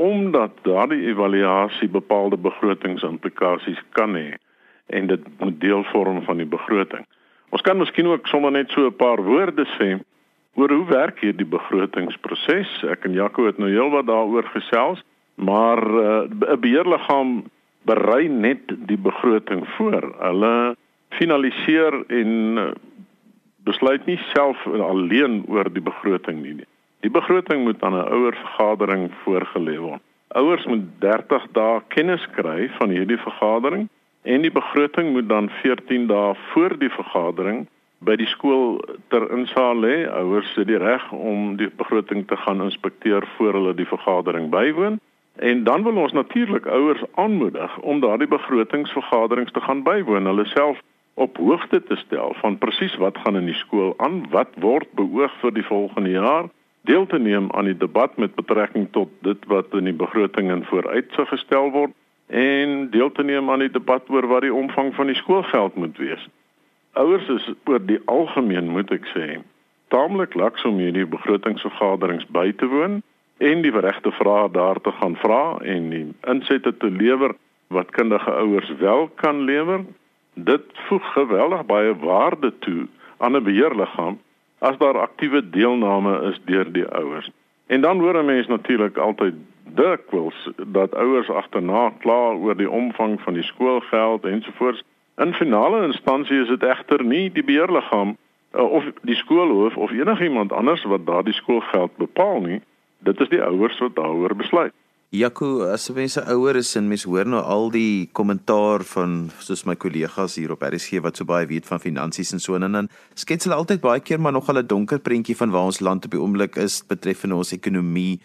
omdat 0.00 0.50
daardie 0.64 1.10
evaluasie 1.12 1.88
bepaalde 1.88 2.36
begrotingsimplikasies 2.40 3.80
kan 3.92 4.14
hê 4.16 4.38
en 4.96 5.06
dit 5.06 5.26
moet 5.38 5.60
deel 5.60 5.84
vorm 5.92 6.22
van 6.24 6.40
die 6.40 6.48
begroting. 6.48 7.04
Ons 7.52 7.62
kan 7.66 7.76
miskien 7.76 8.08
ook 8.08 8.26
sommer 8.30 8.50
net 8.50 8.70
so 8.70 8.86
'n 8.86 8.96
paar 8.96 9.20
woorde 9.22 9.66
sê 9.76 9.98
oor 10.54 10.70
hoe 10.72 10.86
werk 10.86 11.20
hierdie 11.20 11.46
begrotingsproses. 11.46 12.82
Ek 12.88 13.04
en 13.04 13.12
Jaco 13.12 13.46
het 13.46 13.58
nou 13.58 13.68
heelwat 13.68 14.06
daaroor 14.06 14.48
gesels, 14.54 15.02
maar 15.34 15.80
uh, 15.84 16.24
'n 16.30 16.60
beheerliggaam 16.60 17.44
berei 17.84 18.28
net 18.28 18.72
die 18.88 18.98
begroting 18.98 19.68
voor. 19.76 20.14
Hulle 20.18 20.76
finaliseer 21.10 22.04
en 22.08 22.58
uh, 22.58 22.70
besluit 23.64 24.06
nie 24.06 24.20
self 24.32 24.66
alleen 24.66 25.44
oor 25.48 25.72
die 25.72 25.82
begroting 25.82 26.42
nie. 26.42 26.69
Die 27.00 27.10
begroting 27.10 27.64
moet 27.64 27.82
aan 27.82 27.96
'n 27.96 28.12
ouer 28.12 28.34
vergadering 28.36 29.10
voorgelê 29.24 29.76
word. 29.78 30.02
Ouers 30.28 30.64
moet 30.66 30.84
30 30.98 31.46
dae 31.52 31.80
kennis 31.88 32.26
kry 32.36 32.68
van 32.78 32.88
hierdie 32.88 33.18
vergadering 33.18 33.88
en 34.22 34.42
die 34.42 34.52
begroting 34.52 35.12
moet 35.12 35.28
dan 35.28 35.48
14 35.62 36.06
dae 36.06 36.34
voor 36.52 36.78
die 36.78 36.90
vergadering 36.90 37.66
by 37.98 38.16
die 38.16 38.26
skool 38.26 38.84
ter 39.08 39.30
insaal 39.32 39.80
lê. 39.80 40.06
Ouers 40.08 40.54
het 40.54 40.66
die 40.66 40.78
reg 40.78 41.12
om 41.12 41.56
die 41.56 41.70
begroting 41.76 42.26
te 42.28 42.36
gaan 42.36 42.62
inspekteer 42.62 43.26
voor 43.36 43.52
hulle 43.52 43.74
die 43.74 43.88
vergadering 43.88 44.50
bywoon. 44.50 45.00
En 45.36 45.64
dan 45.64 45.82
wil 45.82 45.96
ons 45.96 46.12
natuurlik 46.12 46.66
ouers 46.66 47.02
aanmoedig 47.14 47.78
om 47.78 48.00
daardie 48.00 48.28
begrotingsvergaderings 48.28 49.52
te 49.52 49.60
gaan 49.60 49.82
bywoon, 49.82 50.26
hulle 50.26 50.44
self 50.44 50.80
op 51.14 51.36
hoogte 51.36 51.82
te 51.82 51.96
stel 51.96 52.34
van 52.40 52.58
presies 52.58 52.96
wat 52.96 53.18
gaan 53.24 53.36
in 53.36 53.48
die 53.48 53.60
skool 53.64 53.94
aan, 53.96 54.26
wat 54.30 54.48
word 54.56 54.88
beoog 54.94 55.32
vir 55.40 55.52
die 55.52 55.64
volgende 55.64 56.10
jaar, 56.10 56.48
deel 56.88 57.06
te 57.06 57.18
neem 57.18 57.50
aan 57.52 57.64
die 57.64 57.76
debat 57.76 58.16
met 58.16 58.34
betrekking 58.34 58.88
tot 58.90 59.10
dit 59.20 59.46
wat 59.46 59.74
in 59.76 59.84
die 59.84 59.96
begroting 59.96 60.50
in 60.50 60.64
vooruitsig 60.64 61.28
gestel 61.28 61.70
word 61.70 61.92
en 62.26 62.90
deel 62.90 63.12
te 63.12 63.22
neem 63.22 63.50
aan 63.50 63.64
die 63.64 63.72
debat 63.72 64.06
oor 64.08 64.26
wat 64.30 64.46
die 64.46 64.54
omvang 64.54 64.94
van 64.94 65.10
die 65.10 65.18
skoolgeld 65.18 65.74
moet 65.74 65.98
wees. 65.98 66.28
Ouers 66.92 67.28
is 67.28 67.48
oor 67.64 67.82
die 67.86 68.00
algemeen 68.04 68.70
moet 68.70 68.90
ek 68.94 69.06
sê 69.14 69.40
taamlik 69.90 70.34
laks 70.38 70.64
om 70.64 70.78
hierdie 70.78 71.06
begrotingsvergaderings 71.10 72.26
by 72.30 72.52
te 72.56 72.68
woon 72.70 73.00
en 73.42 73.62
die 73.64 73.72
regte 73.74 74.12
vrae 74.14 74.46
daar 74.54 74.78
te 74.80 74.92
gaan 75.00 75.16
vra 75.18 75.58
en 75.74 75.88
die 75.90 76.04
insette 76.30 76.72
te 76.78 76.90
lewer 76.90 77.34
wat 77.74 77.90
kundige 77.96 78.30
ouers 78.30 78.70
wel 78.78 79.08
kan 79.22 79.44
lewer. 79.46 79.84
Dit 80.34 80.66
voeg 80.86 81.12
geweldig 81.14 81.66
baie 81.66 81.94
waarde 82.02 82.52
toe 82.66 82.86
aan 83.18 83.36
'n 83.36 83.44
beheerliggaam 83.44 84.18
as 84.60 84.76
daar 84.78 84.98
aktiewe 84.98 85.42
deelname 85.50 86.20
is 86.30 86.40
deur 86.44 86.72
die 86.72 86.86
ouers. 86.86 87.30
En 87.66 87.80
dan 87.80 88.00
hoor 88.00 88.16
'n 88.18 88.24
mens 88.24 88.46
natuurlik 88.46 88.96
altyd 88.96 89.34
dikwels 89.64 90.50
dat 90.66 90.94
ouers 90.94 91.30
agterna 91.30 91.92
kla 91.98 92.32
oor 92.32 92.56
die 92.56 92.70
omvang 92.70 93.20
van 93.20 93.34
die 93.34 93.42
skoolgeld 93.42 94.24
ensovoorts. 94.24 94.82
In 95.16 95.34
finale 95.34 95.84
instansie 95.86 96.40
is 96.40 96.48
dit 96.48 96.62
egter 96.62 97.04
nie 97.04 97.30
die 97.32 97.44
beheerliggaam 97.44 98.16
uh, 98.54 98.72
of 98.72 98.84
die 99.02 99.14
skoolhoof 99.14 99.76
of 99.76 99.90
enigiemand 99.90 100.52
anders 100.52 100.84
wat 100.84 101.06
daardie 101.06 101.34
skoolgeld 101.34 101.96
bepaal 101.96 102.40
nie. 102.40 102.60
Dit 102.98 103.20
is 103.20 103.28
die 103.28 103.42
ouers 103.42 103.78
wat 103.78 103.94
daaroor 103.96 104.36
besluit. 104.36 104.72
Jaco, 105.10 105.64
as 105.66 105.88
mense 105.90 106.22
ouer 106.30 106.54
is 106.60 106.68
en 106.78 106.86
mense 106.86 107.08
hoor 107.10 107.26
nou 107.26 107.40
al 107.42 107.64
die 107.74 108.06
kommentaar 108.14 108.84
van 108.86 109.24
soos 109.42 109.64
my 109.66 109.74
kollegas 109.74 110.36
hier 110.38 110.52
op 110.54 110.62
RSG 110.62 111.00
wat 111.02 111.18
so 111.18 111.26
baie 111.26 111.48
weet 111.50 111.66
van 111.66 111.82
finansies 111.82 112.30
en 112.30 112.38
so 112.38 112.54
en 112.54 112.68
dan 112.78 112.88
skets 113.18 113.48
hulle 113.48 113.58
altyd 113.58 113.82
baie 113.82 114.04
keer 114.06 114.22
maar 114.22 114.36
nog 114.38 114.46
'n 114.46 114.62
donker 114.62 115.00
prentjie 115.02 115.34
van 115.34 115.50
waar 115.50 115.66
ons 115.66 115.80
land 115.80 116.04
op 116.04 116.14
die 116.14 116.20
oomblik 116.20 116.54
is 116.56 116.84
betreffende 116.86 117.34
ons 117.34 117.50
ekonomie. 117.50 118.20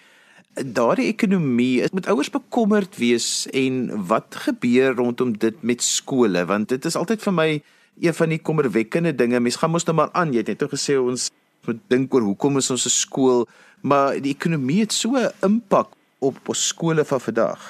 Daardie 0.54 1.10
ekonomie 1.10 1.82
moet 1.92 2.08
ouers 2.08 2.30
bekommerd 2.30 2.98
wees 2.98 3.48
en 3.50 4.06
wat 4.06 4.36
gebeur 4.46 4.94
rondom 4.94 5.34
dit 5.34 5.64
met 5.64 5.82
skole? 5.82 6.46
Want 6.46 6.70
dit 6.70 6.86
is 6.86 6.96
altyd 6.96 7.22
vir 7.22 7.34
my 7.34 7.64
een 8.00 8.14
van 8.14 8.30
die 8.30 8.40
kommerwekkende 8.40 9.16
dinge. 9.16 9.40
Mense 9.40 9.58
gaan 9.58 9.72
mos 9.72 9.86
nou 9.86 9.96
maar 9.96 10.14
aan. 10.14 10.34
Jy 10.34 10.38
het 10.38 10.48
net 10.48 10.60
nou 10.60 10.70
gesê 10.70 11.02
ons 11.02 11.32
moet 11.66 11.82
dink 11.88 12.14
oor 12.14 12.22
hoekom 12.22 12.58
is 12.58 12.70
ons 12.70 12.86
'n 12.86 12.90
skool 12.90 13.48
maar 13.82 14.22
die 14.22 14.34
ekonomie 14.38 14.82
het 14.82 14.94
so 14.94 15.18
'n 15.18 15.34
impak 15.42 15.90
op 16.30 16.54
ons 16.54 16.68
skole 16.68 17.06
van 17.06 17.22
vandag 17.30 17.66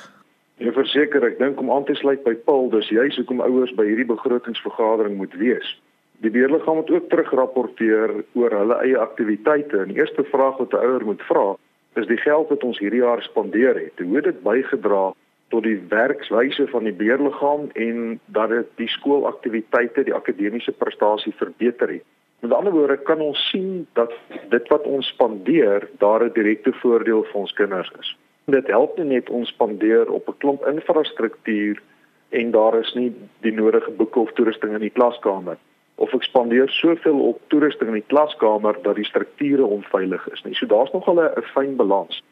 Ja 0.57 0.71
verseker 0.71 1.23
ek 1.27 1.39
dink 1.39 1.59
om 1.59 1.71
aan 1.71 1.85
te 1.85 1.95
sluit 1.99 2.23
by 2.23 2.35
Paul 2.47 2.69
dis 2.69 2.89
juist 2.89 3.17
hoekom 3.17 3.41
ouers 3.41 3.73
by 3.75 3.85
hierdie 3.89 4.11
begrotingsvergadering 4.13 5.17
moet 5.17 5.35
wees 5.41 5.75
Die 6.23 6.31
beheerliggaam 6.31 6.75
moet 6.75 6.91
ook 6.91 7.09
terugrapporteer 7.09 8.11
oor 8.39 8.53
hulle 8.59 8.75
eie 8.83 8.97
aktiwiteite 8.97 9.81
en 9.83 9.91
die 9.91 9.99
eerste 9.99 10.23
vraag 10.31 10.57
wat 10.61 10.73
'n 10.73 10.85
ouer 10.87 11.05
moet 11.05 11.21
vra 11.21 11.55
is 11.95 12.07
die 12.07 12.17
geld 12.17 12.49
wat 12.49 12.63
ons 12.63 12.79
hierdie 12.79 13.03
jaar 13.03 13.21
spandeer 13.23 13.75
het. 13.75 13.99
Hoe 13.99 14.15
het 14.15 14.23
dit 14.23 14.43
bygedra 14.43 15.13
tot 15.49 15.63
die 15.63 15.79
werkswyse 15.89 16.67
van 16.67 16.83
die 16.83 16.93
beheerliggaam 16.93 17.69
en 17.73 18.19
dat 18.25 18.49
dit 18.49 18.67
die 18.75 18.87
skoolaktiwiteite, 18.87 20.03
die 20.03 20.13
akademiese 20.13 20.71
prestasie 20.71 21.33
verbeter 21.37 21.89
het? 21.89 22.03
Met 22.39 22.51
ander 22.51 22.73
woorde 22.73 22.97
kan 22.97 23.19
ons 23.19 23.49
sien 23.49 23.87
dat 23.93 24.11
dit 24.49 24.67
wat 24.67 24.83
ons 24.83 25.07
spandeer, 25.07 25.87
daar 25.97 26.23
'n 26.23 26.33
direkte 26.33 26.73
voordeel 26.73 27.23
vir 27.23 27.41
ons 27.41 27.53
kinders 27.53 27.91
is. 27.99 28.17
Dit 28.45 28.67
help 28.67 28.97
nie 28.97 29.05
net 29.05 29.29
ons 29.29 29.49
spandeer 29.49 30.11
op 30.11 30.27
'n 30.29 30.37
klomp 30.37 30.65
infrastruktuur 30.65 31.81
en 32.29 32.51
daar 32.51 32.79
is 32.79 32.93
nie 32.93 33.13
die 33.41 33.53
nodige 33.53 33.91
boeke 33.91 34.19
of 34.19 34.31
toerusting 34.31 34.73
in 34.73 34.85
die 34.85 34.97
klaskamer 34.97 35.57
of 35.95 36.13
ek 36.13 36.23
spandeer 36.23 36.69
soveel 36.69 37.19
op 37.19 37.41
toerusting 37.47 37.89
in 37.89 38.01
die 38.01 38.11
klaskamer 38.13 38.77
dat 38.83 38.95
die 38.95 39.07
strukture 39.07 39.65
onveilig 39.65 40.27
is 40.33 40.43
nie. 40.43 40.53
So 40.55 40.65
daar's 40.65 40.91
nog 40.91 41.07
al 41.07 41.21
'n 41.21 41.41
fyn 41.41 41.75
balans. 41.75 42.23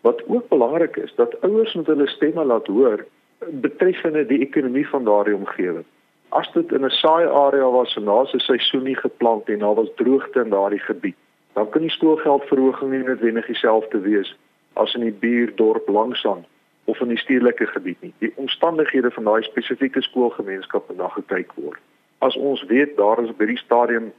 Wat 0.00 0.22
ook 0.26 0.48
belangrik 0.48 0.96
is, 0.96 1.14
dat 1.14 1.40
ouers 1.40 1.74
moet 1.74 1.86
hulle 1.86 2.06
stemme 2.06 2.44
laat 2.44 2.66
hoor 2.66 3.06
betreffende 3.50 4.26
die 4.26 4.40
ekonomie 4.40 4.88
van 4.88 5.04
daardie 5.04 5.34
omgewing. 5.34 5.84
As 6.28 6.52
dit 6.52 6.72
in 6.72 6.84
'n 6.84 6.90
saai 6.90 7.26
area 7.26 7.70
was 7.70 7.96
en 7.96 8.04
daar 8.04 8.26
se 8.26 8.38
seisoen 8.38 8.82
nie 8.82 8.96
geplant 8.96 9.48
en 9.48 9.58
daar 9.58 9.74
was 9.74 9.94
droogte 9.96 10.40
in 10.40 10.50
daardie 10.50 10.80
gebied, 10.80 11.16
dan 11.52 11.68
kan 11.68 11.80
die 11.80 11.90
skoolgeldverhoging 11.90 12.90
nie 12.90 13.02
noodwendig 13.02 13.46
dieselfde 13.46 14.00
wees 14.00 14.36
as 14.74 14.94
in 14.94 15.00
die 15.00 15.18
buurdorp 15.24 15.88
langsaan 15.88 16.44
of 16.84 17.00
in 17.00 17.08
die 17.08 17.18
stedelike 17.18 17.66
gebied 17.66 18.00
nie. 18.00 18.12
Die 18.18 18.32
omstandighede 18.36 19.10
van 19.10 19.24
daai 19.24 19.42
spesifieke 19.42 20.02
skoolgemeenskap 20.02 20.88
moet 20.88 20.98
na 20.98 21.08
gekyk 21.08 21.52
word. 21.54 21.80
As 22.18 22.36
ons 22.36 22.62
weet 22.70 22.96
daar 22.96 23.22
is 23.22 23.34
by 23.36 23.46
die 23.46 23.58
stadium 23.58 24.12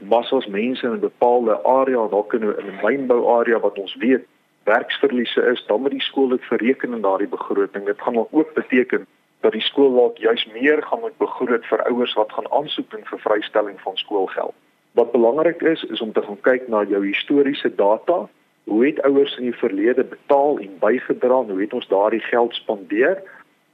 massas 0.00 0.46
mense 0.46 0.86
in 0.86 0.92
'n 0.92 1.00
bepaalde 1.00 1.62
area 1.62 2.08
dalk 2.08 2.32
in 2.32 2.44
'n 2.44 2.78
mynbou 2.82 3.26
area 3.38 3.58
wat 3.60 3.78
ons 3.78 3.94
weet 3.94 4.26
werksverliese 4.64 5.42
is 5.52 5.64
dan 5.66 5.80
moet 5.80 5.90
die 5.90 6.02
skool 6.02 6.28
dit 6.28 6.48
bereken 6.48 6.92
in 6.92 7.00
daardie 7.00 7.28
begroting. 7.28 7.84
Dit 7.84 8.00
gaan 8.00 8.16
ook 8.30 8.54
beteken 8.54 9.06
dat 9.40 9.52
die 9.52 9.60
skool 9.60 9.94
dalk 9.94 10.16
juis 10.16 10.46
meer 10.52 10.82
gaan 10.82 11.00
moet 11.00 11.16
begroot 11.16 11.66
vir 11.66 11.84
ouers 11.90 12.14
wat 12.14 12.32
gaan 12.32 12.50
aansoek 12.52 12.90
doen 12.90 13.04
vir 13.04 13.18
vrystelling 13.18 13.80
van 13.80 13.96
skoolgeld. 13.96 14.54
Wat 14.92 15.12
belangrik 15.12 15.62
is 15.62 15.82
is 15.84 16.00
om 16.00 16.12
te 16.12 16.22
gaan 16.22 16.40
kyk 16.40 16.68
na 16.68 16.82
jou 16.82 17.06
historiese 17.06 17.74
data 17.74 18.28
Hoe 18.68 18.86
het 18.86 19.02
ouers 19.02 19.36
in 19.36 19.48
die 19.48 19.56
verlede 19.56 20.04
betaal 20.04 20.58
en 20.58 20.78
bygedra? 20.78 21.42
Hoe 21.42 21.60
het 21.60 21.72
ons 21.72 21.88
daardie 21.88 22.20
geld 22.20 22.54
spandeer? 22.54 23.22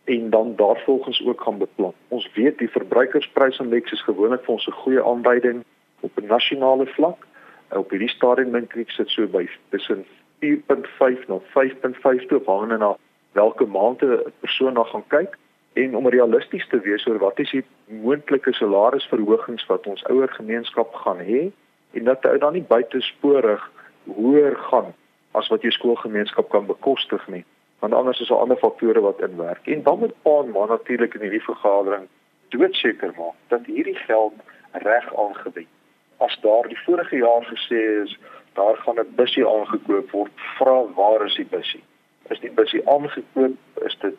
en 0.05 0.31
dan 0.31 0.57
daarvolgens 0.57 1.27
ook 1.27 1.41
gaan 1.41 1.59
beplan. 1.59 1.93
Ons 2.09 2.31
weet 2.35 2.59
die 2.59 2.71
verbruikersprysindeks 2.71 3.93
is 3.93 4.03
gewoonlik 4.03 4.45
vir 4.45 4.55
ons 4.55 4.67
'n 4.67 4.81
goeie 4.83 5.05
aanduiding 5.05 5.65
op 6.01 6.11
'n 6.17 6.27
nasionale 6.27 6.87
vlak. 6.87 7.27
Op 7.69 7.91
hierdie 7.91 8.09
stadium 8.09 8.53
dink 8.53 8.77
ek 8.77 8.91
sit 8.91 9.09
so 9.09 9.27
by 9.27 9.49
tussen 9.69 10.05
4.5 10.39 11.29
na 11.29 11.39
5.5 11.39 12.27
toe 12.27 12.41
hangende 12.47 12.79
na 12.79 12.97
watter 13.33 13.69
maande 13.69 14.23
'n 14.27 14.33
persoon 14.41 14.73
na 14.73 14.83
gaan 14.83 15.07
kyk 15.09 15.39
en 15.73 15.97
om 15.97 16.09
realisties 16.09 16.69
te 16.69 16.81
wees 16.81 17.07
oor 17.07 17.19
wat 17.19 17.39
is 17.39 17.51
die 17.51 17.65
moontlike 17.87 18.53
salarisverhogings 18.53 19.67
wat 19.67 19.87
ons 19.87 20.05
ouer 20.05 20.29
gemeenskap 20.29 20.95
gaan 20.95 21.19
hê 21.19 21.51
en 21.93 22.05
dat 22.05 22.23
dit 22.23 22.41
dan 22.41 22.53
nie 22.53 22.63
buitesporig 22.69 23.71
hoër 24.05 24.57
gaan 24.57 24.95
as 25.31 25.49
wat 25.49 25.63
jou 25.63 25.73
skoolgemeenskap 25.73 26.49
kan 26.49 26.67
bekostig 26.67 27.29
nie 27.29 27.45
want 27.85 27.97
anders 27.97 28.21
is 28.21 28.29
daar 28.29 28.39
ander 28.39 28.57
faktore 28.57 29.01
wat 29.01 29.21
inwerk. 29.21 29.67
En 29.67 29.83
dan 29.83 29.99
moet 29.99 30.23
pa 30.23 30.43
maar 30.43 30.69
natuurlik 30.69 31.15
in 31.15 31.21
hierdie 31.21 31.43
vergadering 31.43 32.07
doodseker 32.49 33.13
maak 33.17 33.37
dat 33.49 33.67
hierdie 33.67 33.97
geld 34.07 34.33
reg 34.73 35.17
aangewend. 35.17 35.69
As 36.17 36.39
daar 36.41 36.69
die 36.69 36.79
vorige 36.85 37.17
jaar 37.17 37.45
gesê 37.51 37.81
is 38.05 38.19
daar 38.53 38.77
gaan 38.77 39.01
'n 39.01 39.15
busie 39.17 39.47
aangekoop 39.49 40.11
word, 40.11 40.33
vra 40.57 40.77
waar 40.95 41.25
is 41.25 41.35
die 41.35 41.51
busie? 41.51 41.83
Is 42.29 42.41
die 42.41 42.51
busie 42.51 42.89
aangekoop? 42.89 43.57
Is 43.85 43.97
dit 44.01 44.17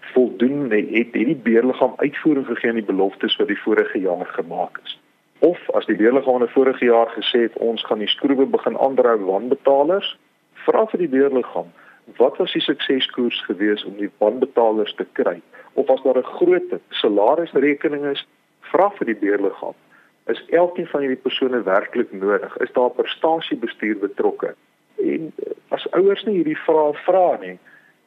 voldoende? 0.00 0.76
Het 0.76 1.12
hierdie 1.12 1.42
beheerliggaam 1.46 1.94
uitvoering 1.96 2.46
gegee 2.46 2.68
aan 2.70 2.82
die 2.82 2.92
beloftes 2.92 3.36
wat 3.36 3.46
die 3.46 3.62
vorige 3.62 3.98
jaar 3.98 4.26
gemaak 4.26 4.80
is? 4.84 4.98
Of 5.44 5.58
as 5.76 5.84
die 5.86 5.96
die 5.96 6.48
vorige 6.56 6.84
jaar 6.84 7.10
gesê 7.12 7.38
het 7.46 7.56
ons 7.60 7.82
gaan 7.84 7.98
die 8.00 8.08
skroewe 8.08 8.46
begin 8.46 8.78
aandrou 8.78 9.18
wanbetalers, 9.26 10.16
vra 10.64 10.86
vir 10.92 11.04
die 11.04 11.08
beheerliggaam 11.08 11.72
wat 12.20 12.36
was 12.36 12.52
die 12.52 12.60
sukseskoers 12.60 13.38
gewees 13.48 13.84
om 13.88 13.94
die 13.96 14.10
wanbetalers 14.20 14.94
te 14.94 15.06
kry? 15.18 15.40
Of 15.74 15.90
as 15.90 16.02
daar 16.04 16.18
'n 16.18 16.32
groot 16.38 16.70
salarisrekening 17.00 18.04
is, 18.12 18.26
vra 18.72 18.90
vir 18.96 19.06
die 19.06 19.20
beheerliggaam, 19.20 19.76
is 20.26 20.44
elkeen 20.48 20.86
van 20.86 21.00
hierdie 21.00 21.24
persone 21.26 21.62
werklik 21.62 22.12
nodig? 22.12 22.56
Is 22.56 22.72
daar 22.72 22.90
prestasiebestuur 22.90 23.98
betrokke? 23.98 24.54
En 24.96 25.32
eh, 25.36 25.52
as 25.68 25.90
ouers 25.90 26.24
nie 26.24 26.34
hierdie 26.34 26.58
vrae 26.66 26.92
vra 27.04 27.38
nie, 27.40 27.58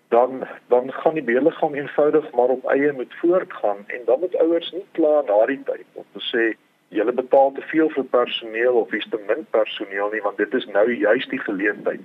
dan 0.10 0.48
dan 0.68 0.92
gaan 0.92 1.14
die 1.14 1.24
beheerliggaam 1.24 1.74
eenvoudig 1.74 2.32
maar 2.32 2.50
op 2.50 2.66
eie 2.66 2.94
moet 2.94 3.14
voortgaan 3.22 3.78
en 3.88 4.02
dan 4.06 4.20
moet 4.20 4.36
ouers 4.36 4.72
nie 4.72 4.86
kla 4.92 5.22
na 5.22 5.46
die 5.46 5.64
tyd 5.64 5.86
om 5.94 6.06
te 6.14 6.22
sê 6.34 6.58
julle 6.90 7.14
betaal 7.14 7.52
te 7.52 7.62
veel 7.72 7.90
vir 7.90 8.04
personeel 8.04 8.80
of 8.82 8.94
is 8.94 9.08
te 9.12 9.20
min 9.28 9.46
personeel 9.52 10.10
nie 10.14 10.24
want 10.24 10.38
dit 10.38 10.54
is 10.54 10.68
nou 10.72 10.88
juist 10.94 11.30
die 11.30 11.44
geleentheid 11.44 12.02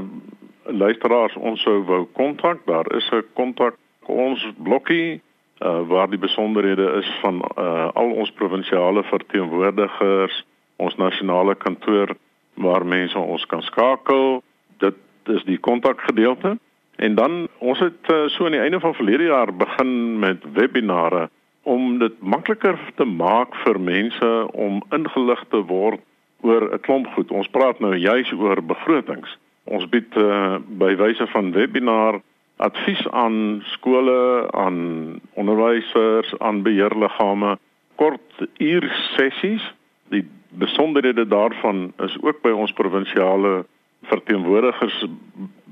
luisteraars 0.72 1.36
ons 1.36 1.60
sou 1.68 1.84
wou 1.90 2.08
kontak, 2.16 2.64
daar 2.64 2.88
is 2.96 3.04
'n 3.12 3.28
kontak 3.36 3.76
ons 4.08 4.40
blokkie 4.56 5.20
uh, 5.20 5.84
waar 5.92 6.08
die 6.08 6.20
besonderhede 6.20 6.92
is 7.02 7.10
van 7.20 7.44
uh, 7.44 7.92
al 7.92 8.12
ons 8.24 8.32
provinsiale 8.40 9.04
verteenwoordigers, 9.04 10.46
ons 10.78 10.96
nasionale 10.96 11.56
kantoor 11.56 12.16
waar 12.56 12.86
mense 12.86 13.20
ons 13.20 13.46
kan 13.46 13.62
skakel. 13.62 14.44
Dit 14.78 14.96
is 15.28 15.44
die 15.44 15.60
kontakgedeelte. 15.60 16.58
En 16.96 17.16
dan 17.16 17.48
ons 17.58 17.80
het 17.80 18.08
uh, 18.08 18.28
so 18.28 18.46
aan 18.46 18.52
die 18.56 18.64
einde 18.64 18.80
van 18.80 18.96
verlede 18.96 19.24
jaar 19.24 19.54
begin 19.54 20.20
met 20.20 20.38
webinare 20.54 21.30
om 21.70 22.00
dit 22.02 22.16
makliker 22.22 22.78
te 22.98 23.06
maak 23.06 23.54
vir 23.64 23.78
mense 23.80 24.30
om 24.66 24.82
ingelig 24.96 25.44
te 25.54 25.62
word 25.70 26.02
oor 26.42 26.66
'n 26.74 26.82
klomp 26.86 27.08
goed. 27.14 27.32
Ons 27.32 27.52
praat 27.52 27.80
nou 27.80 27.94
juis 27.96 28.32
oor 28.32 28.62
begrotings. 28.64 29.38
Ons 29.64 29.86
bied 29.90 30.16
uh, 30.18 30.58
by 30.82 30.96
wyse 30.96 31.28
van 31.28 31.52
webinar 31.52 32.22
advies 32.58 33.04
aan 33.12 33.62
skole, 33.76 34.48
aan 34.52 35.20
onderwysers, 35.34 36.34
aan 36.40 36.64
beheerliggame, 36.64 37.58
kort 37.96 38.48
uur 38.58 38.90
sessies. 39.16 39.64
Die 40.10 40.26
besonderhede 40.50 41.28
daarvan 41.28 41.94
is 41.98 42.18
ook 42.22 42.42
by 42.42 42.50
ons 42.50 42.74
provinsiale 42.74 43.66
verteenwoordigers 44.10 45.06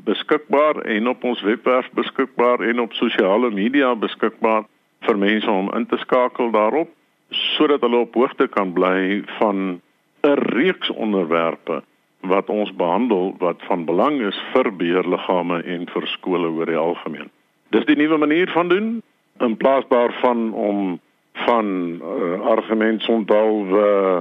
beskikbaar 0.08 0.76
en 0.86 1.08
op 1.08 1.24
ons 1.24 1.42
webwerf 1.42 1.90
beskikbaar 1.92 2.60
en 2.60 2.80
op 2.80 2.94
sosiale 2.94 3.50
media 3.52 3.96
beskikbaar 3.96 4.64
vir 5.08 5.18
mense 5.18 5.52
om 5.52 5.72
in 5.76 5.86
te 5.88 5.98
skakel 6.04 6.52
daarop 6.52 6.92
sodat 7.30 7.82
hulle 7.84 8.06
op 8.06 8.16
hoogte 8.16 8.48
kan 8.48 8.74
bly 8.74 9.24
van 9.40 9.82
'n 10.24 10.38
reeks 10.54 10.90
onderwerpe 10.90 11.84
wat 12.22 12.50
ons 12.50 12.72
behandel 12.76 13.36
wat 13.40 13.62
van 13.68 13.86
belang 13.86 14.22
is 14.22 14.40
vir 14.54 14.72
beheerliggame 14.76 15.64
en 15.64 15.88
vir 15.88 16.08
skole 16.08 16.50
oor 16.50 16.66
die 16.66 16.80
algemeen. 16.80 17.30
Dis 17.70 17.86
die 17.86 17.96
nuwe 17.96 18.18
manier 18.18 18.50
van 18.52 18.68
doen 18.68 19.02
in 19.40 19.58
plaas 19.58 19.86
daarvan 19.90 20.54
om 20.54 21.00
van 21.46 21.68
uh, 22.02 22.42
argumente 22.42 23.12
onthou 23.12 23.68
uh, 23.70 24.20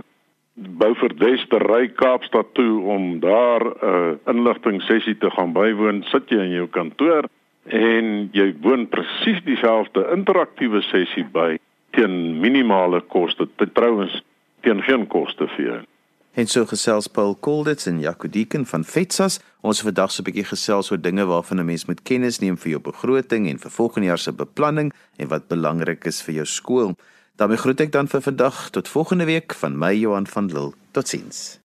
Beaufort 0.57 1.19
te 1.21 1.59
ry 1.59 1.89
Kaapstad 1.89 2.55
toe 2.55 2.81
om 2.81 3.21
daar 3.21 3.65
'n 3.65 3.75
uh, 3.83 4.13
inligting 4.27 4.83
sessie 4.83 5.19
te 5.19 5.31
gaan 5.31 5.53
bywoon, 5.53 6.03
sit 6.03 6.29
jy 6.29 6.39
in 6.39 6.51
jou 6.51 6.67
kantoor 6.67 7.29
en 7.69 8.31
jy 8.33 8.55
woon 8.63 8.87
presies 8.89 9.43
dieselfde 9.45 10.07
interaktiewe 10.15 10.83
sessie 10.83 11.25
by 11.25 11.57
teen 11.97 12.41
minimale 12.41 13.01
koste. 13.01 13.49
Trouwens 13.73 14.23
teen 14.63 14.83
geen 14.83 15.07
koste 15.07 15.49
vir 15.57 15.65
jou. 15.67 15.83
En 16.37 16.47
so 16.47 16.67
gesels 16.69 17.09
Paul 17.09 17.35
Kolditz 17.41 17.87
en 17.89 18.01
Jaco 18.01 18.29
Deeken 18.29 18.67
van 18.69 18.85
Fetsas. 18.85 19.39
Ons 19.63 19.81
vandag 19.81 20.13
so 20.13 20.23
'n 20.23 20.27
bietjie 20.29 20.45
gesels 20.45 20.91
oor 20.91 21.01
dinge 21.01 21.25
waarvan 21.25 21.61
'n 21.61 21.65
mens 21.65 21.87
moet 21.87 22.03
kennis 22.03 22.41
neem 22.41 22.57
vir 22.57 22.71
jou 22.71 22.81
begroting 22.81 23.49
en 23.49 23.59
vir 23.59 23.71
volgende 23.71 24.09
jaar 24.09 24.19
se 24.19 24.33
beplanning 24.33 24.93
en 25.17 25.29
wat 25.29 25.49
belangrik 25.49 26.05
is 26.05 26.23
vir 26.23 26.35
jou 26.35 26.47
skool. 26.47 26.95
daarmee 27.37 27.57
groet 27.57 27.81
ek 27.81 27.93
dan 27.93 28.09
vir 28.09 28.21
vandag 28.21 28.71
tot 28.71 28.89
volgende 28.89 29.25
week 29.25 29.55
van 29.55 29.79
my 29.79 29.93
Johan 29.95 30.27
van 30.27 30.47
Lille. 30.47 30.73
Totsiens. 30.93 31.66